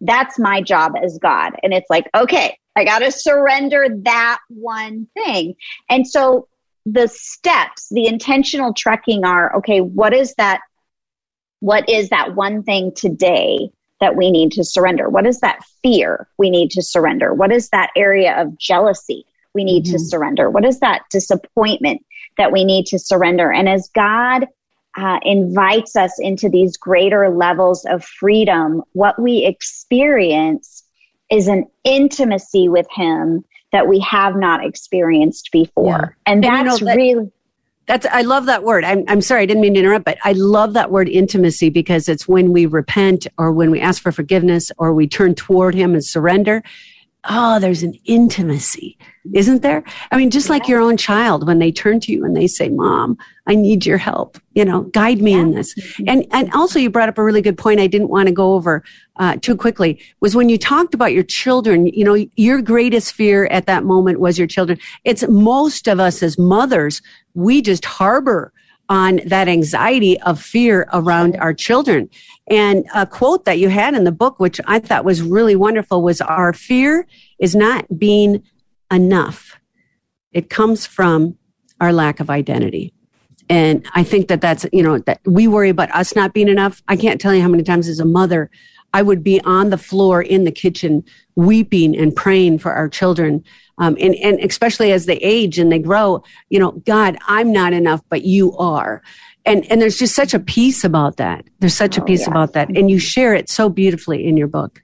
That's 0.00 0.38
my 0.38 0.62
job 0.62 0.92
as 1.02 1.18
God. 1.18 1.54
And 1.64 1.74
it's 1.74 1.90
like, 1.90 2.08
okay, 2.14 2.56
I 2.76 2.84
got 2.84 3.00
to 3.00 3.10
surrender 3.10 3.88
that 4.04 4.38
one 4.46 5.08
thing. 5.14 5.56
And 5.90 6.06
so 6.06 6.46
the 6.86 7.08
steps, 7.08 7.88
the 7.90 8.06
intentional 8.06 8.72
trekking 8.74 9.24
are, 9.24 9.56
okay, 9.56 9.80
what 9.80 10.14
is 10.14 10.34
that? 10.34 10.60
What 11.58 11.88
is 11.88 12.10
that 12.10 12.36
one 12.36 12.62
thing 12.62 12.92
today 12.94 13.70
that 14.00 14.14
we 14.14 14.30
need 14.30 14.52
to 14.52 14.62
surrender? 14.62 15.08
What 15.08 15.26
is 15.26 15.40
that 15.40 15.64
fear 15.82 16.28
we 16.38 16.48
need 16.48 16.70
to 16.72 16.82
surrender? 16.82 17.34
What 17.34 17.50
is 17.50 17.70
that 17.70 17.90
area 17.96 18.40
of 18.40 18.56
jealousy 18.56 19.26
we 19.52 19.64
need 19.64 19.84
mm-hmm. 19.84 19.94
to 19.94 19.98
surrender? 19.98 20.48
What 20.48 20.64
is 20.64 20.78
that 20.78 21.02
disappointment 21.10 22.04
that 22.38 22.52
we 22.52 22.64
need 22.64 22.86
to 22.86 22.98
surrender? 22.98 23.52
And 23.52 23.68
as 23.68 23.90
God 23.94 24.46
uh, 24.96 25.18
invites 25.22 25.96
us 25.96 26.18
into 26.18 26.48
these 26.48 26.76
greater 26.76 27.30
levels 27.30 27.84
of 27.86 28.04
freedom, 28.04 28.82
what 28.92 29.20
we 29.20 29.44
experience 29.44 30.84
is 31.30 31.48
an 31.48 31.66
intimacy 31.84 32.68
with 32.68 32.86
Him 32.90 33.44
that 33.72 33.88
we 33.88 34.00
have 34.00 34.36
not 34.36 34.64
experienced 34.64 35.50
before. 35.50 36.16
Yeah. 36.16 36.32
And 36.32 36.44
that's 36.44 36.52
and 36.52 36.80
you 36.80 36.86
know, 36.86 36.90
that, 36.90 36.96
really 36.96 37.32
that's 37.86 38.06
I 38.06 38.22
love 38.22 38.46
that 38.46 38.62
word. 38.62 38.84
I'm 38.84 39.04
I'm 39.08 39.20
sorry, 39.20 39.42
I 39.42 39.46
didn't 39.46 39.62
mean 39.62 39.74
to 39.74 39.80
interrupt, 39.80 40.04
but 40.04 40.18
I 40.24 40.32
love 40.32 40.74
that 40.74 40.90
word 40.90 41.08
intimacy 41.08 41.68
because 41.68 42.08
it's 42.08 42.28
when 42.28 42.52
we 42.52 42.66
repent 42.66 43.26
or 43.38 43.52
when 43.52 43.70
we 43.70 43.80
ask 43.80 44.02
for 44.02 44.12
forgiveness 44.12 44.70
or 44.78 44.94
we 44.94 45.08
turn 45.08 45.34
toward 45.34 45.74
him 45.74 45.94
and 45.94 46.04
surrender. 46.04 46.62
Oh, 47.28 47.58
there's 47.60 47.82
an 47.82 47.94
intimacy 48.04 48.98
isn't 49.34 49.62
there? 49.62 49.84
I 50.10 50.16
mean, 50.16 50.30
just 50.30 50.50
like 50.50 50.66
your 50.66 50.80
own 50.80 50.96
child, 50.96 51.46
when 51.46 51.60
they 51.60 51.70
turn 51.70 52.00
to 52.00 52.12
you 52.12 52.24
and 52.24 52.36
they 52.36 52.48
say, 52.48 52.68
mom, 52.68 53.16
I 53.46 53.54
need 53.54 53.86
your 53.86 53.98
help, 53.98 54.36
you 54.54 54.64
know, 54.64 54.82
guide 54.82 55.22
me 55.22 55.32
yeah. 55.32 55.40
in 55.40 55.52
this. 55.52 55.74
And, 56.06 56.26
and 56.32 56.52
also 56.52 56.78
you 56.78 56.90
brought 56.90 57.08
up 57.08 57.18
a 57.18 57.24
really 57.24 57.42
good 57.42 57.56
point 57.56 57.80
I 57.80 57.86
didn't 57.86 58.08
want 58.08 58.26
to 58.26 58.32
go 58.34 58.54
over, 58.54 58.82
uh, 59.16 59.36
too 59.36 59.56
quickly 59.56 60.00
was 60.20 60.34
when 60.34 60.48
you 60.48 60.58
talked 60.58 60.92
about 60.92 61.12
your 61.12 61.22
children, 61.22 61.86
you 61.86 62.04
know, 62.04 62.26
your 62.36 62.60
greatest 62.60 63.12
fear 63.12 63.46
at 63.46 63.66
that 63.66 63.84
moment 63.84 64.18
was 64.18 64.38
your 64.38 64.48
children. 64.48 64.78
It's 65.04 65.26
most 65.28 65.86
of 65.86 66.00
us 66.00 66.22
as 66.22 66.38
mothers, 66.38 67.00
we 67.34 67.62
just 67.62 67.84
harbor 67.84 68.52
on 68.92 69.22
that 69.24 69.48
anxiety 69.48 70.20
of 70.20 70.38
fear 70.38 70.86
around 70.92 71.34
our 71.36 71.54
children. 71.54 72.10
And 72.48 72.84
a 72.94 73.06
quote 73.06 73.46
that 73.46 73.58
you 73.58 73.70
had 73.70 73.94
in 73.94 74.04
the 74.04 74.12
book, 74.12 74.38
which 74.38 74.60
I 74.66 74.80
thought 74.80 75.06
was 75.06 75.22
really 75.22 75.56
wonderful, 75.56 76.02
was 76.02 76.20
our 76.20 76.52
fear 76.52 77.06
is 77.38 77.56
not 77.56 77.98
being 77.98 78.42
enough. 78.92 79.58
It 80.32 80.50
comes 80.50 80.84
from 80.84 81.38
our 81.80 81.90
lack 81.90 82.20
of 82.20 82.28
identity. 82.28 82.92
And 83.48 83.86
I 83.94 84.02
think 84.02 84.28
that 84.28 84.42
that's, 84.42 84.66
you 84.74 84.82
know, 84.82 84.98
that 84.98 85.22
we 85.24 85.48
worry 85.48 85.70
about 85.70 85.90
us 85.94 86.14
not 86.14 86.34
being 86.34 86.48
enough. 86.48 86.82
I 86.86 86.96
can't 86.96 87.18
tell 87.18 87.34
you 87.34 87.40
how 87.40 87.48
many 87.48 87.62
times 87.62 87.88
as 87.88 87.98
a 87.98 88.04
mother, 88.04 88.50
I 88.92 89.00
would 89.00 89.24
be 89.24 89.40
on 89.40 89.70
the 89.70 89.78
floor 89.78 90.20
in 90.20 90.44
the 90.44 90.52
kitchen 90.52 91.02
weeping 91.34 91.96
and 91.96 92.14
praying 92.14 92.58
for 92.58 92.74
our 92.74 92.90
children. 92.90 93.42
Um, 93.82 93.96
and, 93.98 94.14
and 94.14 94.38
especially 94.38 94.92
as 94.92 95.06
they 95.06 95.16
age 95.16 95.58
and 95.58 95.72
they 95.72 95.80
grow, 95.80 96.22
you 96.50 96.60
know, 96.60 96.70
God, 96.70 97.18
I'm 97.26 97.52
not 97.52 97.72
enough, 97.72 98.00
but 98.08 98.22
you 98.24 98.56
are. 98.56 99.02
And, 99.44 99.68
and 99.72 99.82
there's 99.82 99.98
just 99.98 100.14
such 100.14 100.34
a 100.34 100.38
peace 100.38 100.84
about 100.84 101.16
that. 101.16 101.44
There's 101.58 101.74
such 101.74 101.98
oh, 101.98 102.02
a 102.02 102.04
peace 102.04 102.20
yes. 102.20 102.28
about 102.28 102.52
that. 102.52 102.68
And 102.68 102.88
you 102.88 103.00
share 103.00 103.34
it 103.34 103.50
so 103.50 103.68
beautifully 103.68 104.24
in 104.24 104.36
your 104.36 104.46
book. 104.46 104.80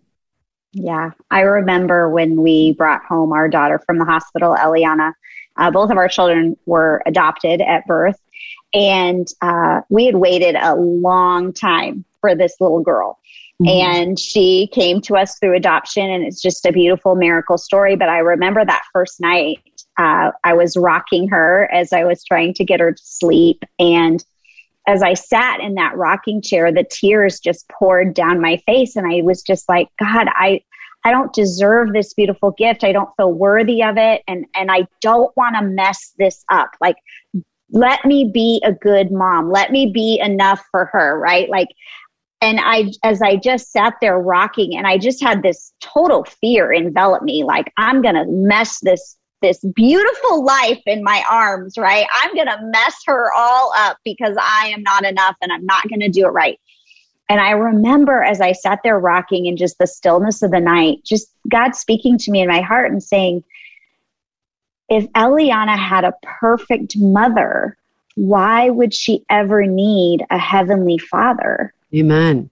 Yeah, 0.73 1.13
I 1.31 1.43
remember 1.43 2.11
when 2.11 2.43
we 2.43 2.73
brought 2.73 3.05
home 3.05 3.33
our 3.33 3.49
daughter 3.49 3.81
from 3.87 3.99
the 3.99 4.05
hospital, 4.05 4.57
Eliana. 4.57 5.13
Uh, 5.57 5.71
both 5.71 5.91
of 5.91 5.97
our 5.97 6.09
children 6.09 6.57
were 6.67 7.01
adopted 7.07 7.61
at 7.61 7.87
birth, 7.87 8.21
and 8.75 9.29
uh, 9.41 9.83
we 9.89 10.07
had 10.07 10.17
waited 10.17 10.57
a 10.57 10.75
long 10.75 11.53
time 11.53 12.05
for 12.21 12.35
this 12.35 12.57
little 12.61 12.83
girl. 12.83 13.18
Mm-hmm. 13.61 13.69
And 13.69 14.19
she 14.19 14.69
came 14.73 15.01
to 15.03 15.17
us 15.17 15.39
through 15.39 15.57
adoption, 15.57 16.09
and 16.09 16.25
it's 16.25 16.41
just 16.41 16.65
a 16.65 16.73
beautiful 16.73 17.17
miracle 17.17 17.59
story. 17.59 17.97
But 17.97 18.09
I 18.09 18.19
remember 18.19 18.65
that 18.65 18.85
first 18.93 19.21
night, 19.21 19.59
uh, 19.99 20.31
I 20.45 20.55
was 20.55 20.77
rocking 20.77 21.29
her 21.29 21.69
as 21.73 21.93
I 21.93 22.05
was 22.05 22.23
trying 22.25 22.55
to 22.55 22.65
get 22.65 22.79
her 22.79 22.93
to 22.93 23.03
sleep, 23.03 23.65
and 23.79 24.25
as 24.89 25.03
I 25.03 25.13
sat 25.13 25.61
in 25.61 25.75
that 25.75 25.97
rocking 25.97 26.41
chair, 26.41 26.73
the 26.73 26.87
tears 26.91 27.41
just 27.41 27.69
poured 27.69 28.15
down 28.15 28.41
my 28.41 28.57
face. 28.65 28.97
And 28.97 29.07
I 29.07 29.21
was 29.21 29.43
just 29.43 29.69
like, 29.69 29.89
God, 30.01 30.29
I, 30.31 30.63
I 31.05 31.11
don't 31.11 31.33
deserve 31.35 31.93
this 31.93 32.15
beautiful 32.15 32.53
gift. 32.53 32.85
I 32.85 32.93
don't 32.93 33.15
feel 33.19 33.31
worthy 33.31 33.83
of 33.83 33.99
it. 33.99 34.23
And, 34.27 34.47
and 34.55 34.71
I 34.71 34.89
don't 35.03 35.37
want 35.37 35.57
to 35.57 35.63
mess 35.63 36.15
this 36.19 36.43
up. 36.49 36.71
Like, 36.81 36.97
let 37.71 38.03
me 38.07 38.31
be 38.33 38.63
a 38.65 38.73
good 38.73 39.13
mom. 39.13 39.53
Let 39.53 39.73
me 39.73 39.93
be 39.93 40.19
enough 40.21 40.65
for 40.71 40.87
her, 40.87 41.19
right? 41.19 41.51
Like, 41.51 41.69
and 42.41 42.61
I, 42.61 42.93
as 43.03 43.21
I 43.21 43.37
just 43.37 43.73
sat 43.73 43.95
there 44.01 44.19
rocking 44.19 44.77
and 44.77 44.87
I 44.87 44.99
just 44.99 45.23
had 45.23 45.43
this 45.43 45.73
total 45.81 46.25
fear 46.25 46.73
envelop 46.73 47.23
me, 47.23 47.43
like 47.45 47.73
I'm 47.77 48.01
going 48.01 48.15
to 48.15 48.27
mess 48.27 48.79
this, 48.81 49.17
this 49.43 49.59
beautiful 49.75 50.45
life 50.45 50.81
in 50.87 51.03
my 51.03 51.25
arms, 51.29 51.77
right? 51.77 52.07
I'm 52.15 52.35
going 52.35 52.47
to 52.47 52.59
mess 52.63 52.97
her 53.07 53.33
all 53.37 53.73
up 53.77 53.99
because 54.05 54.37
I 54.41 54.69
am 54.69 54.83
not 54.83 55.05
enough 55.05 55.37
and 55.43 55.53
I'm 55.53 55.67
not 55.67 55.89
going 55.89 56.01
to 56.01 56.09
do 56.09 56.27
it 56.27 56.31
right. 56.31 56.61
And 57.29 57.41
I 57.41 57.51
remember 57.51 58.23
as 58.23 58.41
I 58.41 58.53
sat 58.53 58.81
there 58.83 58.99
rocking 58.99 59.47
in 59.47 59.57
just 59.57 59.79
the 59.79 59.87
stillness 59.87 60.43
of 60.43 60.51
the 60.51 60.61
night, 60.61 61.01
just 61.05 61.29
God 61.49 61.75
speaking 61.75 62.19
to 62.19 62.31
me 62.31 62.41
in 62.41 62.49
my 62.49 62.61
heart 62.61 62.91
and 62.91 63.03
saying, 63.03 63.45
if 64.89 65.05
Eliana 65.13 65.77
had 65.77 66.05
a 66.05 66.15
perfect 66.23 66.97
mother, 66.97 67.77
why 68.15 68.71
would 68.71 68.95
she 68.95 69.25
ever 69.29 69.67
need 69.67 70.25
a 70.31 70.39
heavenly 70.39 70.99
father? 70.99 71.75
Amen. 71.95 72.51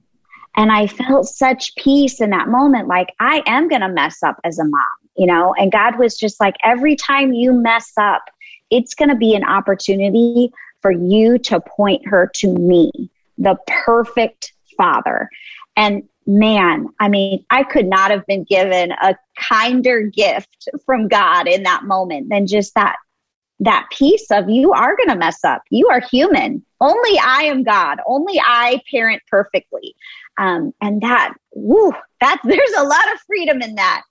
And 0.56 0.72
I 0.72 0.86
felt 0.86 1.26
such 1.28 1.74
peace 1.76 2.20
in 2.20 2.30
that 2.30 2.48
moment. 2.48 2.88
Like, 2.88 3.14
I 3.20 3.42
am 3.46 3.68
going 3.68 3.82
to 3.82 3.88
mess 3.88 4.22
up 4.22 4.40
as 4.42 4.58
a 4.58 4.64
mom, 4.64 4.82
you 5.16 5.26
know? 5.26 5.54
And 5.54 5.70
God 5.70 5.98
was 5.98 6.16
just 6.16 6.40
like, 6.40 6.54
every 6.64 6.96
time 6.96 7.34
you 7.34 7.52
mess 7.52 7.92
up, 8.00 8.22
it's 8.70 8.94
going 8.94 9.10
to 9.10 9.16
be 9.16 9.34
an 9.34 9.44
opportunity 9.44 10.50
for 10.80 10.90
you 10.90 11.38
to 11.38 11.60
point 11.60 12.06
her 12.06 12.30
to 12.36 12.48
me, 12.48 12.90
the 13.36 13.56
perfect 13.66 14.52
father. 14.76 15.28
And 15.76 16.04
man, 16.26 16.88
I 16.98 17.08
mean, 17.08 17.44
I 17.50 17.62
could 17.62 17.86
not 17.86 18.10
have 18.10 18.26
been 18.26 18.44
given 18.44 18.92
a 18.92 19.14
kinder 19.38 20.02
gift 20.02 20.68
from 20.84 21.08
God 21.08 21.46
in 21.46 21.64
that 21.64 21.84
moment 21.84 22.30
than 22.30 22.46
just 22.46 22.74
that 22.74 22.96
that 23.60 23.86
piece 23.90 24.30
of 24.30 24.48
you 24.48 24.72
are 24.72 24.96
going 24.96 25.08
to 25.08 25.16
mess 25.16 25.42
up. 25.44 25.62
You 25.70 25.88
are 25.88 26.00
human. 26.00 26.64
Only 26.80 27.18
I 27.18 27.44
am 27.44 27.62
God. 27.62 27.98
Only 28.06 28.38
I 28.38 28.80
parent 28.90 29.22
perfectly. 29.30 29.94
Um, 30.38 30.74
and 30.80 31.00
that, 31.00 31.34
woo, 31.54 31.92
that 32.20 32.40
there's 32.44 32.72
a 32.76 32.82
lot 32.82 33.12
of 33.12 33.20
freedom 33.26 33.62
in 33.62 33.74
that. 33.76 34.02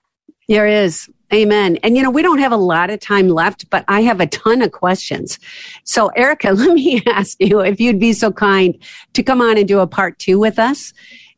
There 0.48 0.66
is. 0.66 1.08
Amen. 1.34 1.76
And 1.82 1.96
you 1.96 2.04
know, 2.04 2.10
we 2.10 2.22
don't 2.22 2.38
have 2.38 2.52
a 2.52 2.56
lot 2.56 2.88
of 2.90 3.00
time 3.00 3.28
left, 3.28 3.68
but 3.68 3.84
I 3.88 4.02
have 4.02 4.20
a 4.20 4.28
ton 4.28 4.62
of 4.62 4.70
questions. 4.70 5.40
So 5.82 6.08
Erica, 6.08 6.50
let 6.52 6.72
me 6.72 7.02
ask 7.06 7.36
you 7.40 7.60
if 7.60 7.80
you'd 7.80 7.98
be 7.98 8.12
so 8.12 8.32
kind 8.32 8.76
to 9.14 9.22
come 9.22 9.40
on 9.40 9.58
and 9.58 9.66
do 9.66 9.80
a 9.80 9.88
part 9.88 10.18
two 10.18 10.38
with 10.38 10.58
us. 10.58 10.92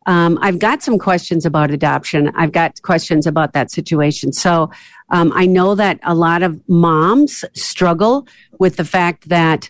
Um, 0.09 0.39
I've 0.41 0.59
got 0.59 0.83
some 0.83 0.99
questions 0.99 1.45
about 1.45 1.71
adoption. 1.71 2.33
I've 2.35 2.53
got 2.53 2.81
questions 2.81 3.27
about 3.27 3.53
that 3.53 3.71
situation. 3.71 4.33
So 4.33 4.71
um, 5.11 5.33
I 5.35 5.45
know 5.45 5.75
that 5.75 6.01
a 6.03 6.15
lot 6.15 6.43
of 6.43 6.67
moms 6.67 7.45
struggle 7.55 8.27
with 8.59 8.77
the 8.77 8.87
fact 8.87 9.29
that 9.29 9.69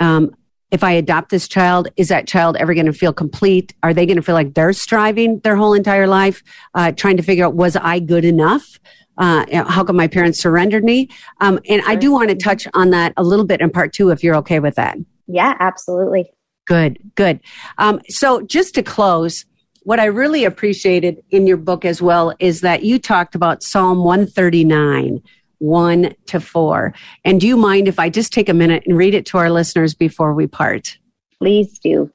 um, 0.00 0.34
if 0.70 0.82
I 0.82 0.92
adopt 0.92 1.28
this 1.28 1.46
child, 1.46 1.88
is 1.96 2.08
that 2.08 2.26
child 2.26 2.56
ever 2.56 2.72
going 2.72 2.86
to 2.86 2.92
feel 2.92 3.12
complete? 3.12 3.74
Are 3.82 3.92
they 3.92 4.06
going 4.06 4.16
to 4.16 4.22
feel 4.22 4.34
like 4.34 4.54
they're 4.54 4.72
striving 4.72 5.40
their 5.40 5.56
whole 5.56 5.74
entire 5.74 6.06
life, 6.06 6.42
uh, 6.74 6.92
trying 6.92 7.18
to 7.18 7.22
figure 7.22 7.44
out 7.44 7.54
was 7.54 7.76
I 7.76 7.98
good 7.98 8.24
enough? 8.24 8.80
Uh, 9.18 9.44
how 9.68 9.84
come 9.84 9.96
my 9.96 10.08
parents 10.08 10.40
surrendered 10.40 10.84
me? 10.84 11.10
Um, 11.42 11.60
and 11.68 11.82
I 11.86 11.96
do 11.96 12.10
want 12.10 12.30
to 12.30 12.34
touch 12.34 12.66
on 12.72 12.90
that 12.90 13.12
a 13.18 13.22
little 13.22 13.44
bit 13.44 13.60
in 13.60 13.68
part 13.68 13.92
two, 13.92 14.08
if 14.08 14.24
you're 14.24 14.36
okay 14.36 14.58
with 14.58 14.74
that. 14.76 14.96
Yeah, 15.26 15.54
absolutely. 15.60 16.33
Good, 16.66 16.98
good. 17.14 17.40
Um, 17.78 18.00
so 18.08 18.42
just 18.42 18.74
to 18.74 18.82
close, 18.82 19.44
what 19.82 20.00
I 20.00 20.06
really 20.06 20.44
appreciated 20.44 21.22
in 21.30 21.46
your 21.46 21.58
book 21.58 21.84
as 21.84 22.00
well 22.00 22.34
is 22.38 22.62
that 22.62 22.84
you 22.84 22.98
talked 22.98 23.34
about 23.34 23.62
Psalm 23.62 24.02
139, 24.02 25.22
1 25.58 26.14
to 26.26 26.40
4. 26.40 26.94
And 27.24 27.40
do 27.40 27.46
you 27.46 27.56
mind 27.56 27.86
if 27.86 27.98
I 27.98 28.08
just 28.08 28.32
take 28.32 28.48
a 28.48 28.54
minute 28.54 28.84
and 28.86 28.96
read 28.96 29.14
it 29.14 29.26
to 29.26 29.38
our 29.38 29.50
listeners 29.50 29.94
before 29.94 30.32
we 30.32 30.46
part? 30.46 30.98
Please 31.38 31.78
do. 31.78 32.10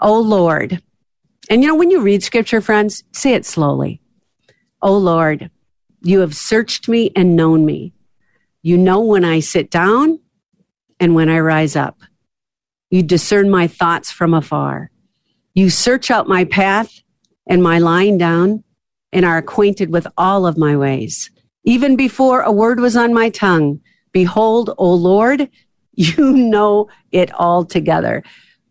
Oh 0.00 0.20
Lord. 0.20 0.82
And 1.48 1.62
you 1.62 1.68
know, 1.68 1.76
when 1.76 1.90
you 1.90 2.00
read 2.00 2.22
scripture, 2.22 2.60
friends, 2.60 3.04
say 3.12 3.34
it 3.34 3.46
slowly. 3.46 4.00
Oh 4.82 4.96
Lord, 4.96 5.50
you 6.02 6.20
have 6.20 6.34
searched 6.34 6.88
me 6.88 7.12
and 7.14 7.36
known 7.36 7.64
me. 7.64 7.92
You 8.62 8.76
know 8.76 9.00
when 9.00 9.24
I 9.24 9.40
sit 9.40 9.70
down 9.70 10.18
and 10.98 11.14
when 11.14 11.28
I 11.28 11.38
rise 11.38 11.76
up. 11.76 12.00
You 12.90 13.02
discern 13.02 13.50
my 13.50 13.68
thoughts 13.68 14.10
from 14.10 14.34
afar. 14.34 14.90
You 15.54 15.70
search 15.70 16.10
out 16.10 16.28
my 16.28 16.44
path 16.44 17.02
and 17.46 17.62
my 17.62 17.78
lying 17.78 18.18
down 18.18 18.64
and 19.12 19.24
are 19.24 19.38
acquainted 19.38 19.90
with 19.90 20.06
all 20.16 20.46
of 20.46 20.58
my 20.58 20.76
ways. 20.76 21.30
Even 21.64 21.96
before 21.96 22.42
a 22.42 22.52
word 22.52 22.80
was 22.80 22.96
on 22.96 23.14
my 23.14 23.30
tongue, 23.30 23.80
behold, 24.12 24.74
O 24.78 24.92
Lord, 24.92 25.48
you 25.92 26.32
know 26.32 26.88
it 27.12 27.32
all 27.34 27.64
together. 27.64 28.22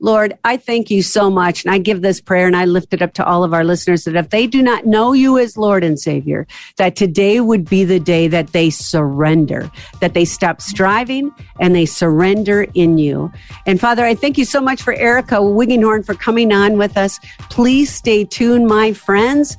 Lord, 0.02 0.38
I 0.46 0.56
thank 0.56 0.90
you 0.90 1.02
so 1.02 1.30
much. 1.30 1.66
And 1.66 1.74
I 1.74 1.78
give 1.78 2.02
this 2.02 2.22
prayer 2.22 2.48
and 2.48 2.56
I 2.56 2.66
lift 2.66 2.94
it 2.94 3.02
up 3.02 3.14
to 3.16 3.26
all 3.26 3.44
of 3.44 3.54
our 3.54 3.66
listeners 3.66 4.06
that 4.06 4.16
if 4.16 4.30
they 4.30 4.48
do 4.48 4.62
not 4.62 4.86
know 4.86 5.12
you 5.12 5.38
as 5.38 5.58
Lord 5.58 5.84
and 5.84 6.00
Savior, 6.00 6.48
that 6.78 6.96
today 6.96 7.42
would 7.42 7.70
be 7.70 7.84
the 7.84 8.00
day 8.00 8.28
that 8.30 8.54
they 8.54 8.70
surrender, 8.70 9.70
that 10.00 10.14
they 10.14 10.24
stop 10.24 10.62
striving 10.62 11.32
and 11.60 11.76
they 11.76 11.86
surrender 11.86 12.66
in 12.76 12.98
you. 12.98 13.32
And 13.66 13.80
Father, 13.80 14.06
I 14.06 14.16
thank 14.16 14.38
you 14.38 14.46
so 14.46 14.62
much 14.62 14.82
for 14.82 14.94
Erica 14.94 15.36
Wiggenhorn 15.36 16.06
for 16.06 16.16
coming 16.16 16.54
on 16.54 16.78
with 16.78 16.98
us. 16.98 17.20
Please 17.50 17.94
stay 17.94 18.24
tuned, 18.24 18.68
my 18.68 18.94
friends. 18.94 19.58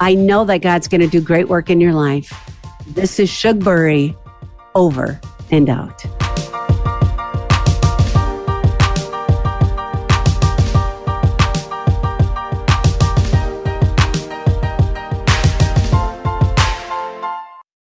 I 0.00 0.14
know 0.14 0.44
that 0.44 0.58
God's 0.58 0.88
going 0.88 1.00
to 1.00 1.06
do 1.06 1.20
great 1.20 1.48
work 1.48 1.70
in 1.70 1.80
your 1.80 1.94
life. 1.94 2.32
This 2.88 3.18
is 3.18 3.30
Shug 3.30 3.64
Bury 3.64 4.14
over 4.74 5.20
and 5.50 5.70
out. 5.70 6.21